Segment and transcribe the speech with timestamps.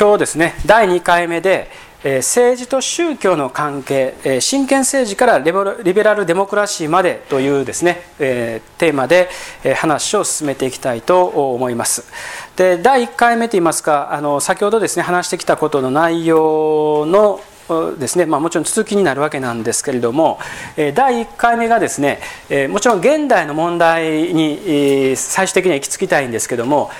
[0.00, 1.68] 今日ですね第2回目で
[2.02, 9.28] 政治と宗教の関係真剣政治からリベラルデモクラシーまでというですねテーマで
[9.76, 12.10] 話を進めていきたいと思います。
[12.56, 17.40] で第1回目といいますかあの先ほどですね話してきたことの内容の
[17.98, 20.40] ですねまあ、もちろん続きになるわけなんですけれども
[20.76, 22.18] 第1回目がですね
[22.68, 26.90] もちろん現代の問題に最終的には行き着きたいんですけども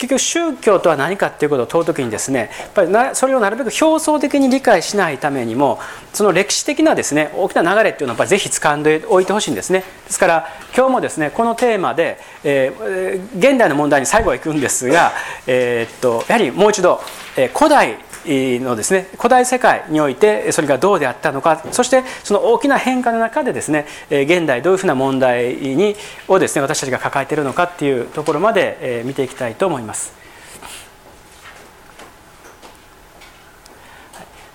[0.00, 5.78] 結局宗教とは何かっていうことを問う時にですねやっぱりなそれをなるべく表層的に理解しないためにも
[6.14, 9.84] その歴史的なですね大きな流れっていうのはやっぱりぜひ掴んでおいてほしいんですね。
[10.06, 15.12] ですから今日もですねこのテーマで、えー、現代の問題に最後はいくんですが、
[15.46, 17.02] えー、っとやはりもう一度、
[17.36, 25.96] えー、古代のですね古代世界においてそれがどうであったのかそしてその大きな変化の中でですね現代どういうふうな問題に
[26.28, 30.12] をですね私たちが抱えているのかっていうところまで見ていきたいと思います。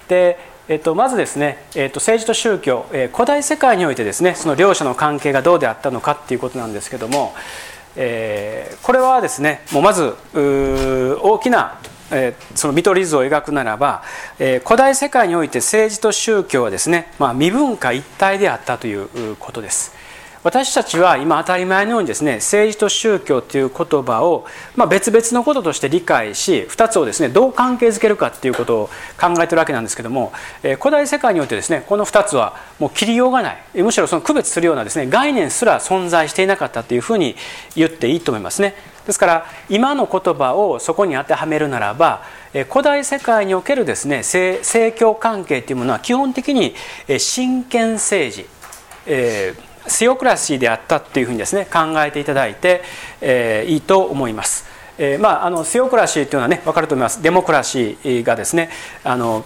[0.08, 7.36] でえっと、まずですね、えっと、政治と宗教、えー、古代世界においてですねその両者の関係がどうであったのかっていうことなんですけども、
[7.96, 11.78] えー、これはですねもうまず大きな
[12.12, 14.04] えその見取り図を描くならば、
[14.40, 19.95] え古代世界において政治と宗教はですね、まあ、未分化一体であったということです。
[20.46, 37.36] 私たちは今当たり前のようにですね政治と宗教という言葉を、ま、別々のこととして理解し2つをですねどう関係づけるかっていうことを考えてるわけなんですけども、え古代世界においてですねこの2つはもう切りようがないむしろその区別するようなですね概念すら存在していなかったというふうに
[37.76, 38.76] 言っていいと思いますね。
[39.08, 42.22] ですから今の言葉をそこに当てはめるならば
[42.70, 46.76] 古代世界におけるですね政教関係というものは基本的に
[47.18, 48.46] 真剣政治、
[49.08, 52.82] えー、セオクラシーであったっていうふうにですね考えていただいて、
[53.22, 54.66] えー、いいと思います。
[54.98, 58.70] えー、まああのセオクラシーというのはね分かると思いますデモクラシーがですね
[59.04, 59.44] あの、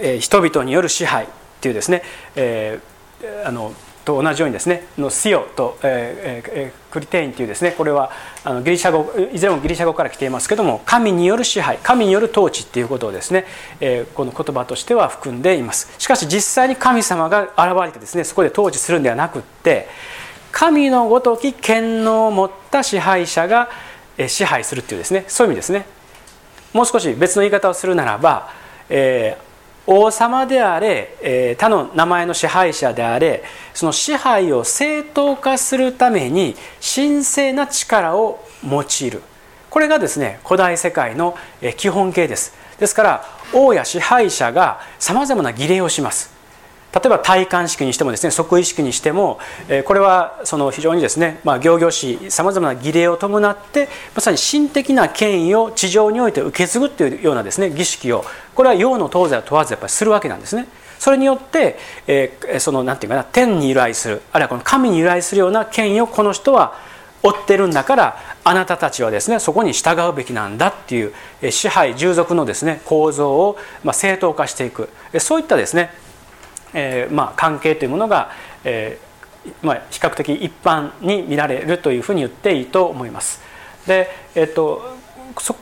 [0.00, 1.28] えー、人々による支配っ
[1.60, 2.02] ていうですね、
[2.34, 3.72] えー、あの
[4.04, 8.10] と同じようにですねのシオと、えーえー、クリテインというですねこれは
[8.44, 13.46] あのギリシャ語いずれもギリシャ語から来ていますけども神による支配神による統治っていうことをですね、
[13.80, 15.92] え、この言葉としては含んでいます。
[15.98, 19.88] しかし実際に神様が現れてですねそこで統治するんではなくって
[20.52, 23.68] 神のごとき権能を持った支配者が
[24.26, 25.86] 支配するっていうですねそういう意味ですね。
[26.72, 28.50] もう少し別の言い方をするならば、
[28.88, 29.49] えー、
[29.86, 33.42] 王様であれ、え他の名前の支配者であれ
[33.74, 36.54] その支配を正当化するために
[36.94, 39.22] 神聖な力を用いる。
[39.68, 41.36] これがですね古代世界の
[41.76, 42.54] 基本形です。
[42.78, 46.39] ですから王や支配者がさまざまな儀礼をします。
[46.92, 49.38] 例えば戴冠式にしてもですね即位式にしても
[49.84, 58.24] これはその非常にですねまあ行々しいさまざまな儀礼を伴ってまさに神的な権威を地上において受け継ぐというようなですね儀式を
[58.54, 60.66] これは洋の東西を問わずやっぱりするわけなんですね。
[60.98, 66.74] それによって、えー、そのなんていうかな天に由来するあるいはこの神に由来するような権威をこの人は
[67.22, 75.90] 追ってるんだからあなたたちはですねそこに従うべきなんだっていう支配従属のですね構造をま正当化していくそういったですね
[76.74, 78.30] えーまあ、関係というものが、
[78.64, 83.40] えーまあ、比較的一般に見られるというふうに言っていいと思います。
[83.86, 84.98] で、えっと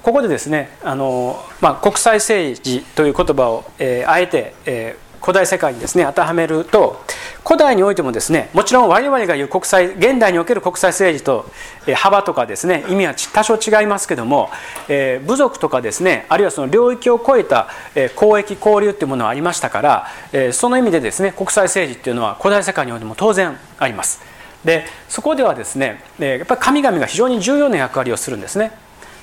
[0.02, 7.02] ここでですねあの、まあ、国際政治という言葉を、えー、あえて、えー、古代世界にですね当てはめると
[7.48, 11.50] 古代においてもですねもちろん我々が言う国際現代における国際政治と、
[11.86, 14.50] え幅とかですね意味は多少違いますけども、
[14.86, 24.20] えー、部族とかですねあるいはその領域を超えた、え交易交流っていうものはありましたから、えその意味でですね国際政治っていうのは古代世界においても当然あります。
[24.62, 28.72] でそこではですねえやっぱり神々が非常に重要な役割をするんですね。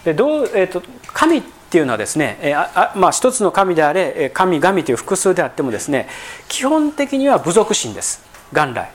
[0.04, 0.82] でどうえーと、
[1.14, 1.44] 神
[1.76, 6.08] っていうのはですね、えあまあ、一つの神であれ神々という複数であってもですね
[6.48, 8.24] 基本的には部族心です。
[8.54, 8.90] 元来、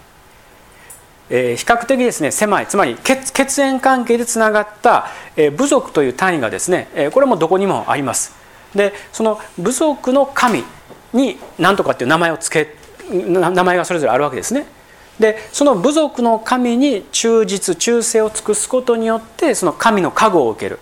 [1.28, 2.66] えー、比較的ですね狭い。
[2.66, 8.34] つまり血血縁関係でつながった、え、部族という単位がですね、え、これもどこにもあります。
[8.74, 10.65] でその部族の神
[11.12, 12.76] に何とかっていう名前を付け
[13.12, 14.65] 名前がそれぞれあるわけですね。
[15.18, 20.78] でその部族の神に忠実忠誠を尽くすことによってその神の加護を受ける。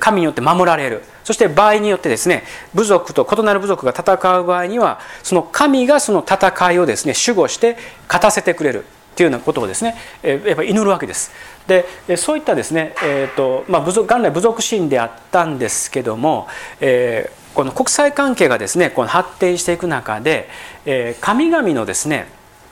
[0.00, 2.42] 神によって守られるそして場合によってですね
[2.74, 7.76] 部族と異なる部族が戦う場合にはその神がその戦いをですね守護して
[8.08, 11.32] 勝たせてくれるっていうようなことをですねやっぱ祈るわけです。
[11.66, 11.84] で
[12.16, 16.48] そういったですね、えーとまあ、部族元来部族心であったんですけども、
[16.80, 20.48] えー、この国際関係がですねこの発展していく中で、
[20.86, 22.26] えー、神々のですね、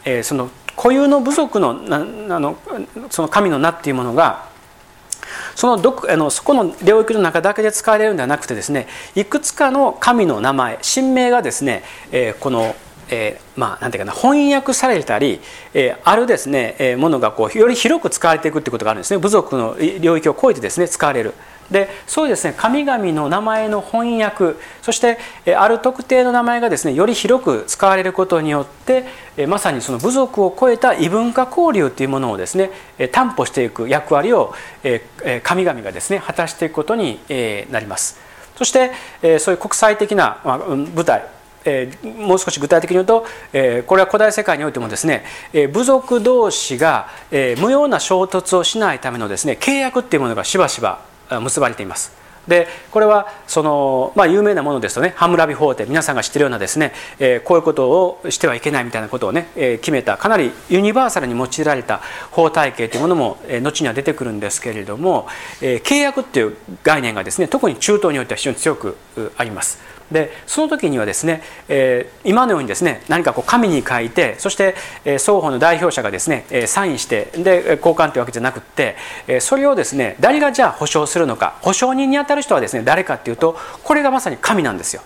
[0.06, 2.56] えー、その固有の部族のなあの
[3.10, 4.48] その神の名っていうものが
[5.56, 8.86] そのどあのそこの領域の中だけで使われるんではなくてですね
[9.16, 11.82] いくつかの神の名前神明がですね、
[12.12, 12.76] えー、この
[13.08, 15.40] えー、まあなんていうかな翻訳されたり、
[15.74, 19.18] えー、あるですね、えー、ものがこうより広く使われていくっていうことがあるんですね。
[19.18, 21.32] 部族の領域を超えてですね使われる。
[21.70, 25.18] でそうですね神々の名前の翻訳そして
[25.56, 29.04] ある特定の名前がですねより広く使われることによって
[29.46, 32.70] まさにその部族を超えた異文化交流というものをですね
[33.12, 34.54] 担保していく役割を
[35.42, 37.20] 神々がですね果たしていくことに
[37.70, 38.18] なります。
[38.56, 38.92] そして
[39.38, 41.26] そういう国際的な舞台、
[42.02, 43.26] もう少し具体的に言うと、
[43.86, 45.24] これは古代世界においてもですね、
[45.72, 51.00] 部族同士が、無用な衝突をしないためのですね契約っていうものがしばしば
[51.30, 52.26] 結ばれています。
[52.48, 62.00] でこれはその、まあ、有名なものですとねハムラビ法廷皆さんが知ってるようなですね、えー、こういうことをしてはいけないみたいなことをね、えー、決めたかなりユニバーサルに用いられた
[62.30, 65.26] 法体系というものも、えー、後には出てくるんですけれども、
[65.60, 68.96] え、契約っていう概念がですね特に中東においては非常に強く
[69.36, 69.95] あります。
[70.10, 74.74] でその時にはですね、えー、今のようにですね何かこう紙に書いてそして、
[75.04, 85.02] えー、双方の代表者がですね、えー、サインしてで交換というわけじゃなくって、えー、それをですね誰がじゃあ保証するのか保証人にあたる人はですね誰かっていうとこれがまさに神なんですよ。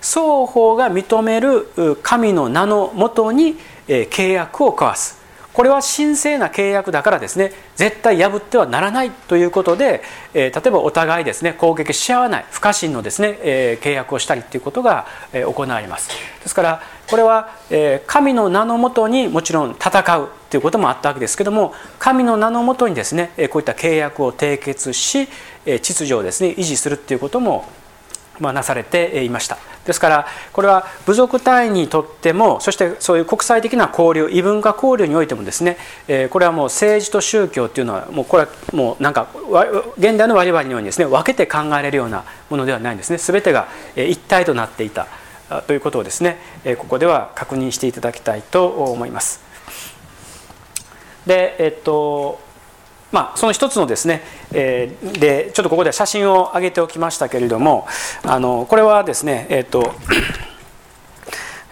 [0.00, 1.68] 双方が認める
[2.02, 5.19] 神の名のもとに、えー、契約を交わす
[5.52, 10.02] これは神聖な契約だからですね絶対破ってはならないということで、
[10.32, 16.10] えー、例えばお互いですね攻撃し合わない不可侵のですね、えー、契約をしたりということが、えー、行われます。
[16.42, 25.28] ですからこれは、えー、神の名のもとにもちろん戦うということもあったわけですけども神の名のもとにですねこういった契約を締結し
[25.66, 27.64] 秩序をですね維持するということも
[28.40, 35.76] まあ、なされていましたですからこれは部族単位にとってもそしてそういう国際的な交流異文化交流においてもですね
[36.30, 39.28] これはもう政治と宗教っていうのはもうこれはもうなんか
[39.98, 45.06] 現代の我々のようにですね分けて考えられるようなものではないんですね全てが一体となっていた
[45.66, 46.38] ということをですね
[46.78, 49.40] ここでは確認していただきたいと思います。
[51.26, 52.40] でえっと
[53.12, 54.22] まあ、その一つのですね、
[54.52, 57.86] えー、でちょっとここで写真を上げておきましたけれども
[58.24, 59.94] あのこれはですねえっ、ー、と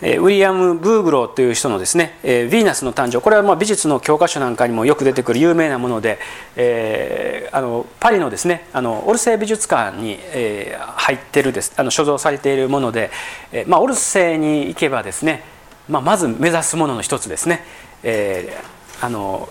[0.00, 6.20] ウィリアム・ブーグローという人のですね「ヴィーナスの誕生」これはまあ美術の教科書なんかにもよく出てくる有名なもので、
[6.55, 13.11] えー、あのパリのですねあのオルセー美術館に、えー、入ってるですあの所蔵されているもので、
[13.50, 15.43] えーまあ、オルセーに行けばですね、
[15.88, 17.64] まあ、まず目指すものの一つですね、
[18.05, 19.49] えー、あの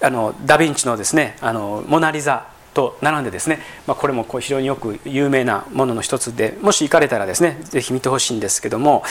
[0.00, 9.02] あのダ・ヴィンチのですねあのモナ・リザと並んでですね、まあ、これもこう非常によく有名なものの一つでもし行かれたらですね是非見てほしいんですけども、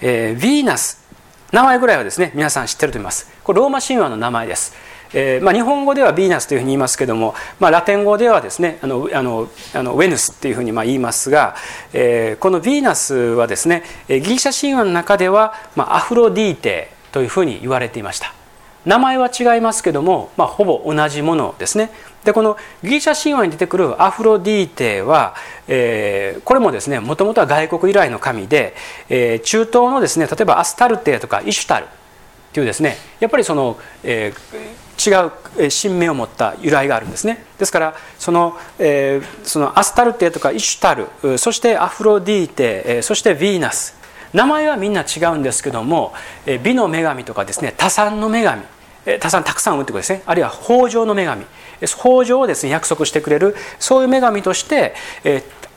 [0.00, 1.04] えー、ヴィーナス
[1.50, 3.30] 名前ぐらいはですね皆さん知ってると思います。
[3.42, 4.74] これローマ神話の名前です、
[5.14, 11.56] えーまあ、日本語ではヴィーナスというふうに言いますけども、まあ、ラテン語ではですねあのあのあのウェヌスっていうふうにまあ言いますが、
[11.92, 18.37] えー、このヴィーナスはですねギリシャ神話の中では、まあ、アフロディーテというふうに言われていました。
[18.86, 21.90] 名前は違いますけども、まあ、ほぼ同じものですね。
[22.24, 25.34] でこのギリシャ神話に出てくるアフロディーテは、
[25.66, 28.74] えー、これもですねもともとは外国由来の神で、
[29.08, 31.88] えー、中東のですね例えばアスタルテとかイシュタルっ
[32.52, 37.44] ていうですねやっぱりその、えー、違う神名を持った由来があるんですね。
[37.58, 43.96] ですからその,、えー、そのアスタルテとかイシュタルそしてアフロディーテ、そしてヴィーナス
[44.32, 46.12] 名前はみんな違うんですけども
[46.62, 48.62] 美の女神とかですね多産の女神
[49.20, 50.22] たくさんたくさん産むということですね。
[50.26, 51.46] あるいは豊穣の女神。
[51.80, 54.94] 豊穣をですね約束してくれるそういう女神として、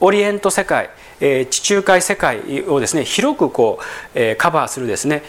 [0.01, 0.89] オリエント世界、
[1.19, 3.79] 地中海世界をですね広くこ
[4.15, 5.23] う、カバーするですね、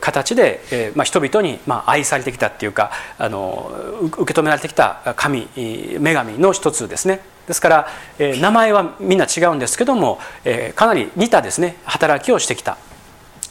[0.00, 3.70] 形で、人々に、愛されてきたっていうかあの
[4.18, 7.20] 受け止められてきた神女神の一つですね。
[7.48, 7.88] ですから、
[8.18, 12.78] え名前はみんな違うんですけども、えかなり似たですね働きをしてきた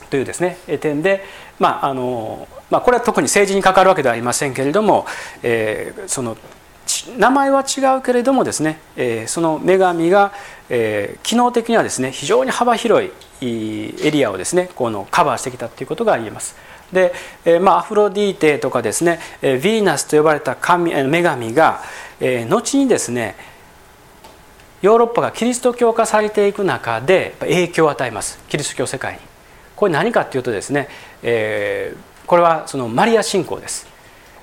[0.09, 1.23] というですね点で、
[1.59, 5.05] まああのまあ、これは特に政治に関わるわけではありませんけれども、
[5.41, 6.37] えー、その
[7.17, 10.31] 名前は違うけれどもですね、えー、その女神が、
[10.69, 13.11] えー、機能的にはですね非常に幅広い
[13.41, 16.55] エリアをですねこのカバーしてきたということが言えます。
[16.91, 17.13] で、
[17.43, 21.81] えーまあ、アフロディーテとかですね、えー、ヴィーナスと呼ばれた神女神が、
[22.21, 23.35] えー、後にですね
[24.81, 28.39] ヨーロッパがキリスト教化されていく中で影響を与えます。
[28.47, 29.19] キリスト教世界に。
[29.75, 30.87] これ何かっていうとですね、
[31.23, 33.87] えー、これはそのマリア信仰です。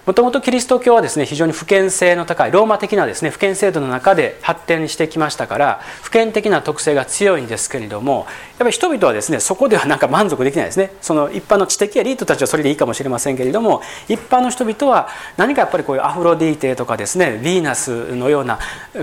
[0.07, 8.27] もともとキリスト教はですね非常に普遍性の高いローマ的なですね普遍制度の中で発展してきましたから普遍的な特性が強いんですけれどもやっ
[8.59, 15.09] ぱり人々はですねそこではなんか満足できないですねその一般の知的エリートたちはそれでいいかもしれませんけれども一般の人々は
[15.39, 18.59] 何かやっぱりこういうアフロディーテとかですねヴィーナスのような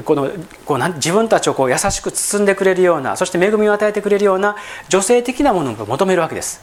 [0.06, 0.30] この
[0.66, 4.56] こうなん自分たちをこう優しく包んでくれるようなそして恵みを与えてくれるような
[4.88, 6.62] 女性的なものを求めるわけです。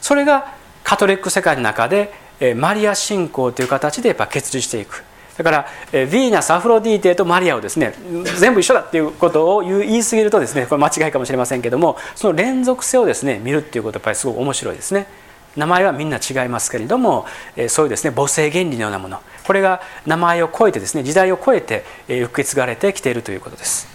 [0.00, 5.04] それがカトリック世界の中でマリア信仰という形でやっぱ結実していく。
[5.36, 7.94] だからヴィーナスアフロディーテとマリアをですね
[8.38, 15.06] 全部一緒だっていうことを言い過ぎるとですねこれ間違いかもしれませんけどもその連続性をですね見るっていうことはやっぱりすごく面白いですね。
[15.56, 17.26] 名前はみんな違いますけれども
[17.68, 19.20] そういうですね母性原理のようなもの。
[19.46, 23.88] これが名前を超えてですね時代を超えて受け継がれてきているということです。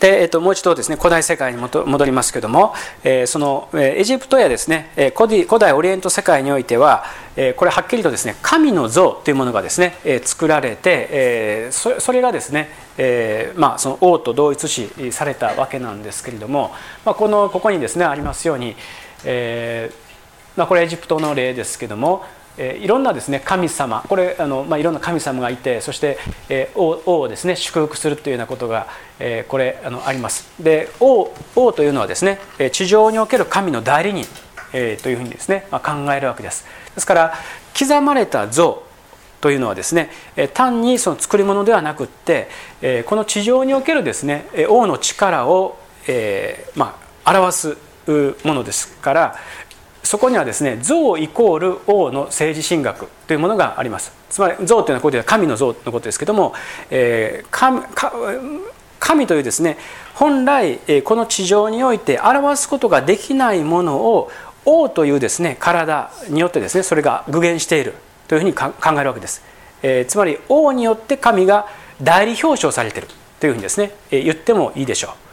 [0.00, 7.04] で、えー、ともう一度ですね古代世界に戻りますけども、えー、そのエジプトやですね古代オリエント世界においては
[7.56, 16.72] これはっきりとですね神の像というものがですね作られてそれがですねえまあその王と同一視されたわけなんですけれども、
[17.04, 18.76] まあ、このここにですねありますように、
[19.24, 19.90] え
[20.56, 22.24] まあ、これエジプトの例ですけども
[22.58, 28.86] えいろんなですね神様これあの、まあ、いろんな神様がいてそして、え王王をですね祝福するというようなことが、
[29.18, 30.50] えこれあのあります。
[30.60, 32.38] で王王というのはですね
[32.72, 34.26] 地上における神の代理人、
[34.72, 36.64] えというふうにですね、まあ、考えるわけです。
[36.94, 37.34] ですから
[37.78, 38.82] 刻まれた像
[39.40, 40.10] というのはですね
[40.54, 42.48] 単にその作り物ではなくって
[43.06, 47.78] この地上におけるですね王の力を、えまあ、表す
[48.44, 49.36] ものですから
[50.02, 54.12] そこにはですね像イコール王の政治神学というものがあります。
[54.28, 56.54] つまり像というのはここでは神の像のことですけども、
[56.90, 58.62] えー、
[58.98, 59.76] 神というですね
[60.14, 64.30] 本来この地上において表すことができないものを
[64.64, 67.94] 王というですね体によってですねそれが具現している
[68.28, 69.42] というふうに考えるわけです、
[69.82, 71.66] えー、つまり王によって神が
[72.00, 73.08] 代理表彰されている
[73.40, 75.29] というふうにですね言ってもいいでしょう。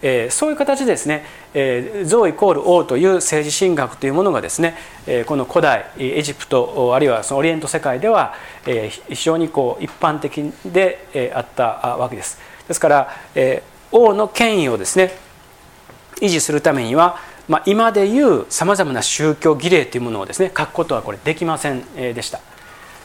[0.00, 1.24] えー、そういう形でですね、
[1.54, 4.76] えー、像イコール王という政治神学というものがですね、
[5.06, 8.34] えー、この古代エジプトあるいはそのオリエント世界では、
[8.66, 12.38] えー、非常にこう一般的で、えー、あったわけです。
[12.68, 15.12] ですから、えー、王の権威をですね
[16.20, 22.40] 維持するためには、まあ、今でいうさまざまな宗教儀礼というものをですね書くことはこれできませんでした。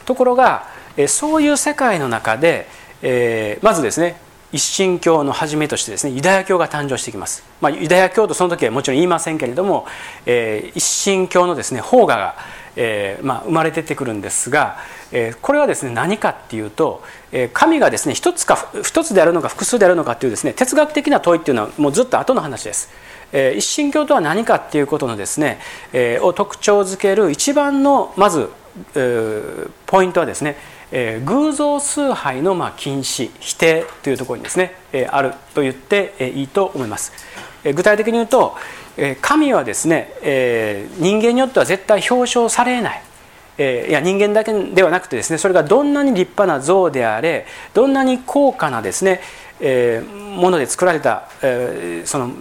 [0.05, 0.67] ところが
[1.07, 2.67] そういう世界の中で、
[3.01, 4.17] えー、まずですね
[4.53, 9.88] 一神教の初めとしてですねユダヤ教が誕生してきます、まあ、ユダヤ教とその時はもちろん言いませんけれども、
[10.27, 12.36] えー、一神教のですね法画が、
[12.75, 14.77] えーまあ、生まれ出てくるんですが、
[15.12, 22.89] えー、これはですね何かっていうと、えー、神がですね一つか一つであるのか複数であるのかっていうですね哲学的な問いっていうのはもうずっと後の話です。
[23.36, 25.60] えー、一神教とは何かっていうことのですね、
[25.91, 28.50] えー、を特徴づける一番のまず、
[28.93, 30.55] えー、ポイントはですね
[30.95, 37.12] えー、偶像崇拝のまあ禁止否定というところにですね、えー、あると言って、え、いいと思います、
[37.63, 38.55] えー、具体的に言うと、
[38.95, 43.01] えー、神はですね、えー、人間によっては絶対表彰されない。
[43.57, 47.45] えー、いや人間だけではなくてですねそれがどんなに立派な像であれ
[47.75, 49.21] どんなに高価なですね、
[49.59, 52.31] えー、もので作られた、えー、その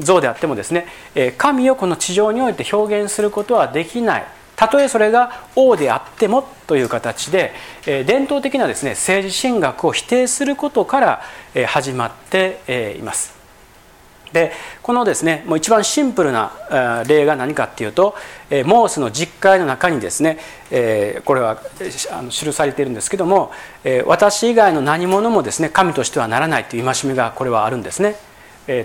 [0.00, 4.26] 像であってもですね、えー、神をこの地上において表現することはできない。
[4.58, 7.52] たとえそれが王であってもという形で
[7.86, 11.22] 伝統的なですね政治神学を否定することから
[11.68, 13.38] 始まっています。
[14.32, 18.16] でこのですねもう一番シンプルな例が何かっていうと
[18.50, 20.38] モースの実会の中にですね
[21.24, 21.62] これは
[22.28, 23.52] 記されているんですけども
[24.06, 28.16] 私以外の何者もですね神としてはならないという戒めがこれはあるんですね。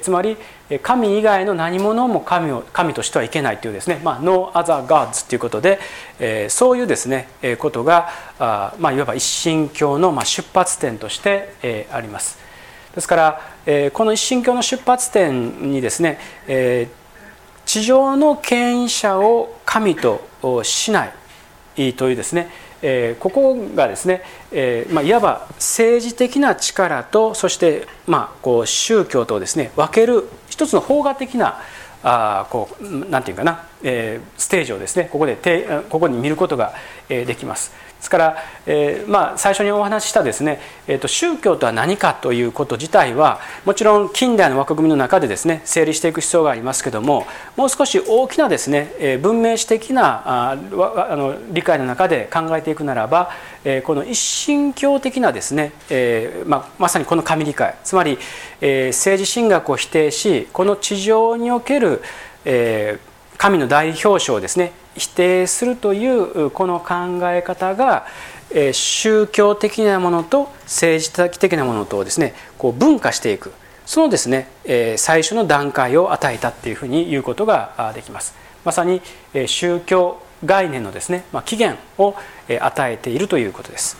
[0.01, 0.37] つまり
[0.79, 5.79] 神以外の何者も神を神としてはいけないというですね、まあ、No other gods ということで、
[6.19, 12.37] えー、そういうですね、えー、ことがあ、まあ、いわば一神教の、まあ、出発点として、えー、あります。
[12.95, 20.21] ですから、えー、この一神教の出発点にですね、えー、地上の権威者を神と
[20.63, 21.05] しな
[21.75, 22.49] いというですね、
[22.85, 24.21] えー、ここがですね、
[24.51, 31.59] えーまあ、いわば政治的な力とそして、まあ、こう宗教とですね分ける一つの法画的な
[32.03, 35.37] あこうなんていうかな、えー、ステージをですねここで
[35.89, 36.73] ここに見ることが
[37.09, 37.71] えできます。
[38.03, 47.25] ですから、えー、まあ、最初にお話ししたですね、えーと、宗教とは何かということ自体はもちろん近代の枠組みの中でですね整理していく必要がありますけども
[47.55, 53.31] もう少し大きなですね、えー、文明史的なああの理解の中で考えていくならば、
[53.63, 58.17] えー、この一神教的なですね、えーまあ、まさにこの神理解つまり、
[58.59, 62.01] えー、政治神学を否定しこの地上における、
[62.43, 68.05] えー、神の代表者をですね否定するというこの考え方が
[68.71, 73.51] 宗教的なものと政治的なものとですねこう分化していく。
[73.85, 74.47] そのですね
[74.97, 78.35] 最初の段階を与えたっていうふうに言うことができます。
[78.63, 79.01] まさに
[79.47, 82.15] 宗教概念のですね起源を
[82.61, 83.97] 与えているということです。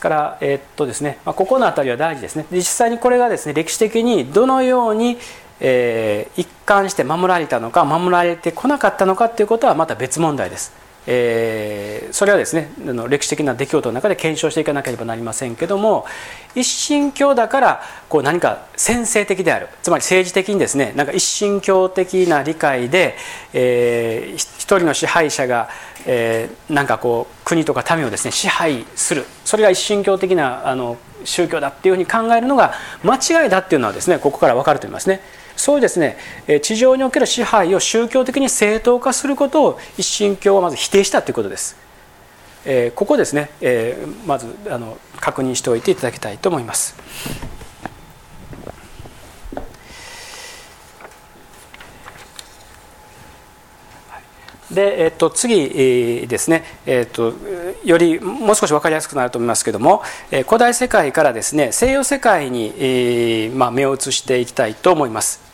[0.00, 5.18] ですから、えー、っとですねまあ、ここの辺りは大事ですねで実際にこれがですね歴史的にどのように、
[5.60, 10.72] えー、一貫して守られたのか守られてこなかったのかということはまた別問題です。
[11.12, 12.70] えー、それはですね
[13.08, 16.06] 歴史的な出来事の中で検証していかなければなりませんけども
[16.54, 23.16] 一神教だからこう何か先制的であるつまり政治的にですねなんか一神教的な理解で、
[23.52, 25.68] えー、一人の支配者が、
[26.06, 35.20] えー、なんかこう国とか民をですね支配するそれが一神教的なあの宗教だっていうふうに考えるのが間違いだっていうのはですねここから分かると思いますね。
[35.60, 36.16] そうですね
[36.62, 41.76] 地上における支配を宗教的に正当化することを一神教はまず否定したということです。
[42.64, 46.94] えー、ここですね、えー、まずあの確認しておいていただきたいと思います。
[54.70, 57.34] で、えっと、次ですね、えっと、
[57.84, 60.02] よりもう少し分かりやすくなると思いますけども
[60.46, 65.49] 古代世界からですね西洋世界に、まあ、目を移していきたいと思います。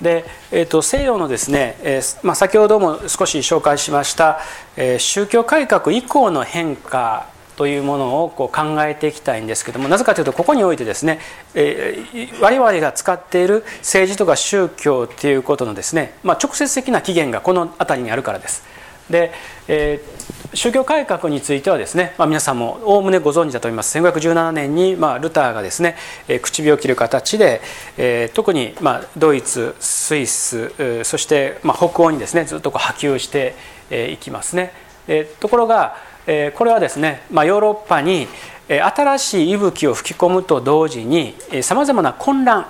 [0.00, 4.40] で、えーと、西洋のですね、えーまあ、先ほども少し紹介しました、
[4.76, 7.26] えー、宗教改革以降の変化
[7.56, 11.18] というものをこう考えていきたいんですけどもなぜかというとここにおいてですね、
[11.54, 18.62] えー、我々が使っている政治とか宗教ということのですね、まあ、直接的な起源がこの辺りにあるからです。
[19.10, 19.32] で、
[19.66, 23.98] えー、宗教改革についてはですね、まあ、皆さんもおおむねご存知だと思います。
[23.98, 25.94] 1517年に、まあ、ルターがですね、
[26.26, 27.60] えー、唇を切る形で、
[27.98, 33.54] えー、特に、まあ、ドイツスイス、えー、そして、まあ、北欧にですねずっとこう波及して
[33.90, 34.72] い、えー、きますね、
[35.06, 38.26] えー、ところが、えー、これはですね、まあ、ヨーロッパに
[38.68, 42.66] 新しい息吹を吹き込むと同時にさまざまな混乱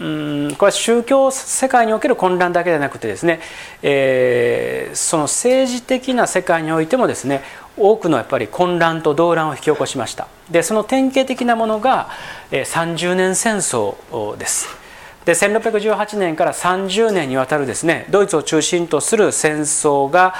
[0.00, 3.40] これは宗教世界における混乱だけでなくてですね、
[3.82, 7.42] えー、その政治的な世界においてもですね
[7.76, 10.28] 多くのやっぱり混乱と動乱を引き起こしました。
[10.50, 12.08] でその典型的なものが
[12.50, 14.80] 30年戦争です。
[15.26, 20.34] で1618年から30年にわたるですねドイツを中心とする戦争が、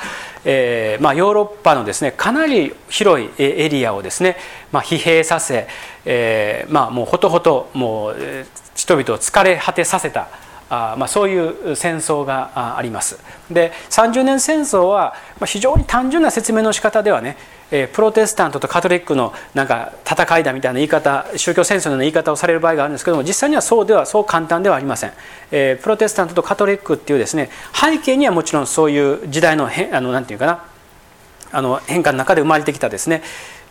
[0.47, 4.39] えーまあ、ヨーロッパのですねかなり広いエリアをですね、
[4.73, 5.69] まあ、疲弊させ、
[6.07, 8.17] えーまあ、もうほとほともう
[8.81, 10.29] 人々を疲れ果てさせた
[10.73, 13.19] あまあ、そういう戦争があります。
[13.51, 17.37] で30年戦争は非常に単純な説明の仕方ではね
[17.93, 25.13] プロテスタントとカトリックのなんか戦いだみたいな言い方宗教戦争の言い方をされる場合があるんですけども実際にはそうではそう簡単ではありません、
[25.51, 30.65] えプロテスタントとカトリックっていうですね背景にはもちろんそういう時代の変あのなんていうかな
[31.51, 33.23] あの変化の中で生まれてきたですね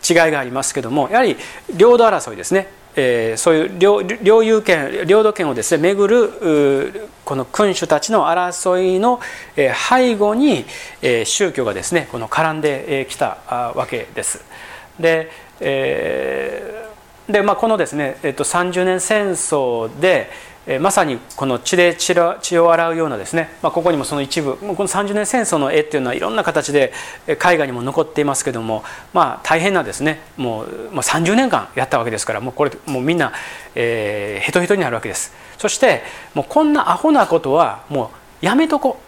[0.06, 1.36] 違いがありますけどもやはり
[1.74, 9.20] 領土争いですねえー、そういう領領有権領土権をですね巡るこの君主たちの争いの、
[9.56, 10.64] えー、背後に、
[11.02, 14.44] えー、宗教がですねこの絡んできたわけです。
[14.98, 16.90] で,、えー
[17.30, 20.30] でまあ、このですね、えー、と30年戦争で、
[20.80, 26.92] まさにこの血で血を洗うようなですね、まあ、ここにもその一部この30年戦争の絵っていうのはいろんな形で
[27.26, 33.32] 絵画にも残っていますけども、まあ、大変なですねもう、まあ、30年間やったわけですからもうこれもうみんな、
[33.74, 35.32] えー、ヘトヘトになるわけです。
[35.58, 36.02] そして
[36.34, 39.00] もうこんなアホなことはもうやめとこ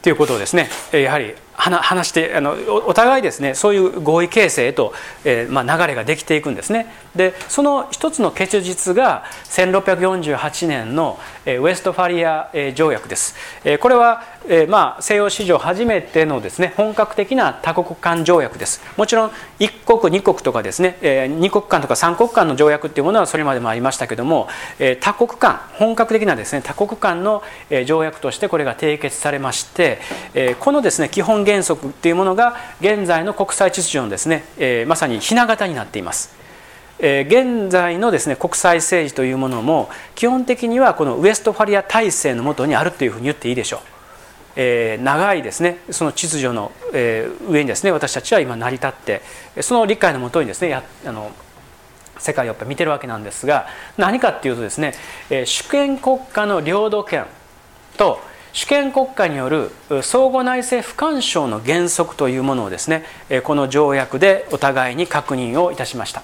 [0.00, 2.52] うということをですねやはり話してあの
[2.86, 4.92] お互いですねそういう合意形成へと、
[5.24, 6.86] えーまあ、流れができていくんですね。
[7.16, 13.34] でその一つの結実が1648年のえウェストファリアえ条約です。
[13.64, 18.82] えこれは、えまあ、西洋史上初めてのですね本格的な多国間条約です。
[18.96, 29.98] もちろん一国二国とかですね、えー、国間とか三国間の条約っていうものはそれまでもありましたけども、え、多国間本格的なですね多国間のえ条約としてこれが締結されまして、
[30.34, 36.34] え、このですね基本原則っていうものが現在の国際秩序のですね、えー、まさにひな形になっています。
[36.98, 43.80] え現在のですね国際政治というものも基本的にはこのウエストファリア体制のもとにあるというふうに言っていいでしょう。
[44.58, 49.22] えー、長いですねその秩序の、えー、上にですね私たちは今成り立って
[49.60, 51.30] その理解のもとにですねやあの
[52.18, 53.66] 世界をやっぱ見てるわけなんですが
[53.98, 54.94] 何かっていうとですね、
[55.28, 57.26] えー、主権国家の領土権
[57.98, 58.18] と
[58.56, 59.70] 主権国家による
[60.02, 63.04] 相互内政不干渉の原則というものをですね
[63.44, 66.22] この条約でお互いに確認をいたしました。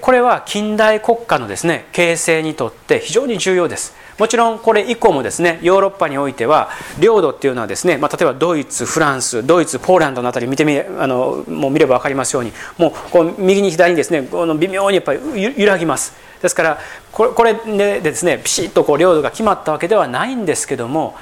[0.00, 3.96] これは近代国家のですね形成にとって非常に重要です。
[4.16, 15.20] もちろんこれ以降もですねヨーロッパにおいては領土っていうのはですね、まあ、例えばドイツフランスドイツポーランドのあたり見てみあのもう見れば分かりますようにもうこう右に左にですねこの微妙にやっぱり
[15.58, 16.78] 揺らぎますですから
[17.12, 21.14] これでですねピシッとこう領土が決まったわけではないんですけども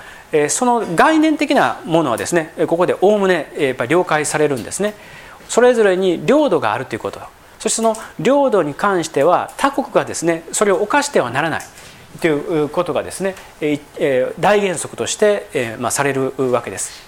[0.48, 4.94] その概念的なものはですねここでおおむねやっぱり了解されるんですね。
[5.48, 7.20] それぞれに領土があるということ。
[7.58, 11.60] そしてその領土に関しては他国がですねそれを犯してはならない。
[12.20, 12.30] とい
[12.64, 13.34] うことがですね
[14.40, 17.02] 大原則としてされるわけです。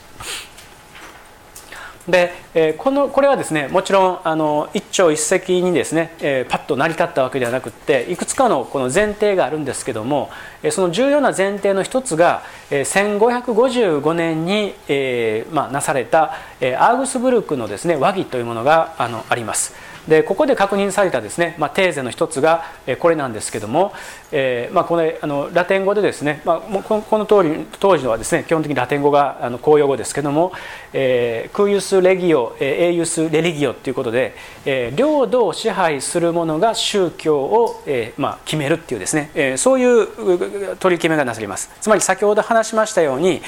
[2.08, 10.30] でえこのこれはですねもちろんあの一朝一夕にですねえパッと成り立ったわけではなくっていくつかのこの前提があるんですけども
[10.64, 19.74] えその重要な前提の一つが1555年にえまあなされたえアーグスブルクのですね和議というものがあのあります。
[20.08, 22.64] でここで確認されたですね、まあ、テーゼの一つが
[22.98, 23.92] これなんですけども、
[24.32, 30.52] えーまあ、これあのラテン語でですね、まあ、この通り当時のはですね基本的にラテン語があの公用語ですけども、
[30.92, 34.34] えー、クーユス・レギオ、えー、エイユス・レリギオということで、
[34.64, 41.70] えー、領土を支配する者が宗教を、えーまあ、決めるっていうですね、えー、そういう取り決めがなされます。
[41.80, 43.42] つまり先ほど話しましたように、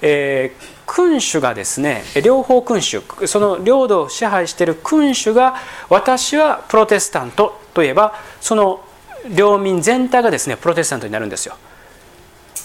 [0.00, 5.54] えー君主がですね両方君主その領土を支配している君主が
[5.90, 8.80] 私はプロテスタントといえばその
[9.28, 11.56] 領民全体がですねプロテスタントになるんですよ。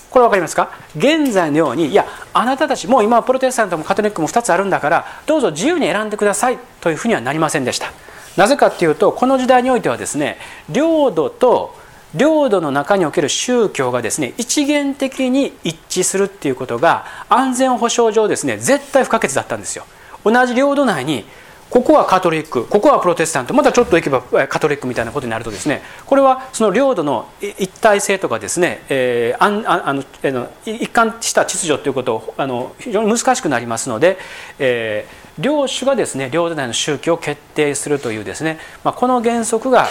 [0.09, 0.71] これ分かりますか？
[0.95, 7.91] 現在のようにいやあなたたちもう今はプロテスタントもカトリックも2つあるんだからどうぞ自由に選んでくださいというふうにはなりませんでした
[8.37, 10.37] なぜかっていうとこの時代においてはですね
[10.69, 11.75] 領土と
[12.15, 19.85] 領土の中における宗教がですね一元的に一致するっていうことが安全保障上ですね絶対不可欠だったんですよ。
[20.23, 21.25] 同じ領土内に
[21.73, 34.19] ここはカトリックここはプロテスタントまたちょっと行けばカトリックみたいなことになるとですねこれはその領土の一体性とかですね、えー、あんあの一貫した秩序ということをあの非常に難しくなりますので、
[34.59, 39.87] えー、領主がですね領土内の宗教を決定するというですね、まあ、この原則が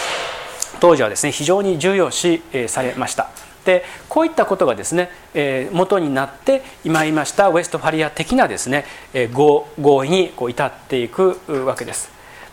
[0.83, 3.29] 当時はですね非常に重要視されました。
[3.63, 12.11] でこういったことがですね、えー、元になって今言いましたウェストファリア的なですね、え、合合意にこう至っていくわけです。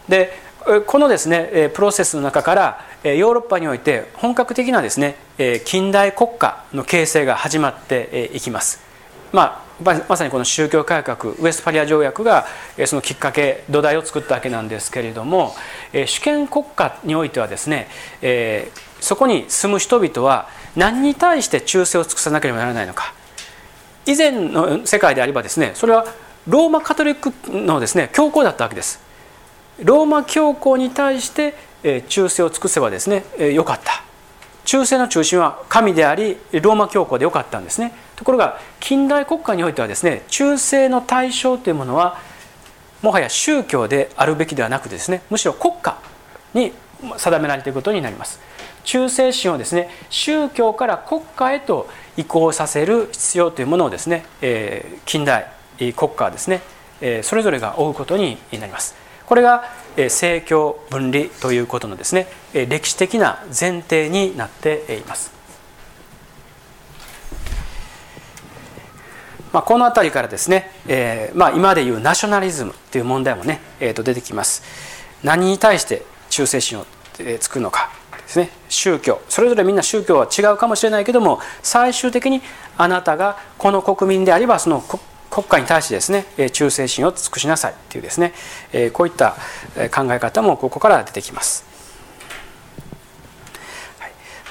[0.09, 0.33] で
[0.87, 5.17] このですねプロセスの中からヨーロッパにおいて本格的なですね
[5.65, 8.81] 近代国家の形成が始まっていきます。
[9.33, 12.47] まあまさにこの宗教改革ウエストファリア条約が
[12.87, 15.55] そのきっかけ土台を作ったわけなんですけれども
[16.07, 17.89] 主権国家においてはですね
[19.01, 23.15] そこに住む人々は何に対して忠誠を尽くさなければならないのか。
[24.07, 26.07] 以前の世界であればですねそれは
[26.47, 29.01] ローマカトリックのですね教皇だったわけです。
[29.83, 31.55] ローマ教皇に対して
[32.09, 34.03] 忠誠を尽くせばですねよかった。
[34.65, 37.93] 忠誠の中心は神でありローマ教皇でよかったんですね。
[38.21, 42.19] ところが近代国家においてはですね忠誠の対象というものは
[43.01, 45.99] もはや宗教であるべきではなくてですねむしろ国家
[46.53, 46.75] に
[47.17, 48.39] 定められていることになります。
[48.85, 55.47] 忠誠心をですね宗教から国家へと移行させる必要というものをですね、え近代
[55.79, 56.61] 国家はですね、
[57.01, 58.97] えそれぞれが負うことになります。
[59.25, 59.65] これが
[59.97, 65.40] 政教分離ということのですね歴史的な前提になっています。
[69.53, 74.63] まあ、この辺りからですね、えーまあ、今でいうナショナリズムという問題もね、えー、と出てきます。
[75.25, 76.87] 何に対して忠誠心を
[77.41, 78.51] 作るのかですね。
[78.69, 79.21] 宗教。
[79.29, 82.43] それぞれみんな宗教は違うかもしれないけども最終的に
[82.79, 84.83] あなたがこの国民であればその
[85.31, 88.33] 国家に対してですね忠誠心を尽くしなさいというですね
[88.93, 89.37] こういった
[89.95, 91.69] 考え方もここから出てきます。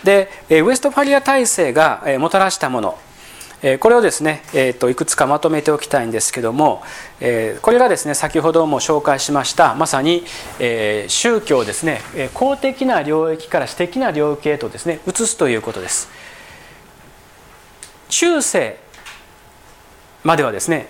[0.03, 2.97] でウエストファリア体制がもたらしたもの。
[3.79, 6.81] これをですね、えー、といくつかまとめておきたいんですけども、
[7.19, 10.23] え、これがですね先ほども紹介しましたまさに、
[10.59, 12.01] え、宗教ですね
[12.33, 16.09] 公的な領域から私的な領域へとですね移すということです。
[18.07, 18.79] 中世
[20.23, 20.87] まではですね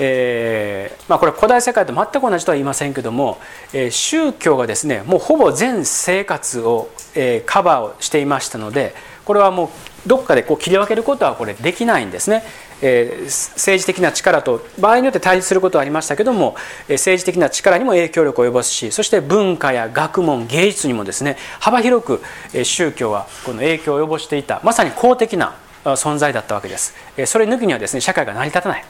[0.00, 3.38] えまあ、これ古代世界と全く同じとは言いませんけども、
[3.72, 8.94] え、宗教がですねもうほぼ全生活を、え、カバーをしていましたので
[9.24, 9.68] これはもう
[10.08, 12.42] どっかでこう切り分けることはこれできないんですね。
[12.80, 16.56] えー、政治的な力と場合によって対立することはありましたけども、
[16.88, 22.22] え、政治的な力にも影響力を及ぼすしそして文化や学問芸術にもですね幅広く、
[22.64, 26.94] 宗教はこの影響を及ぼしていたまさに公的な存在だったわけです。
[27.16, 28.84] え、それ抜きにはですね社会が成り立たない。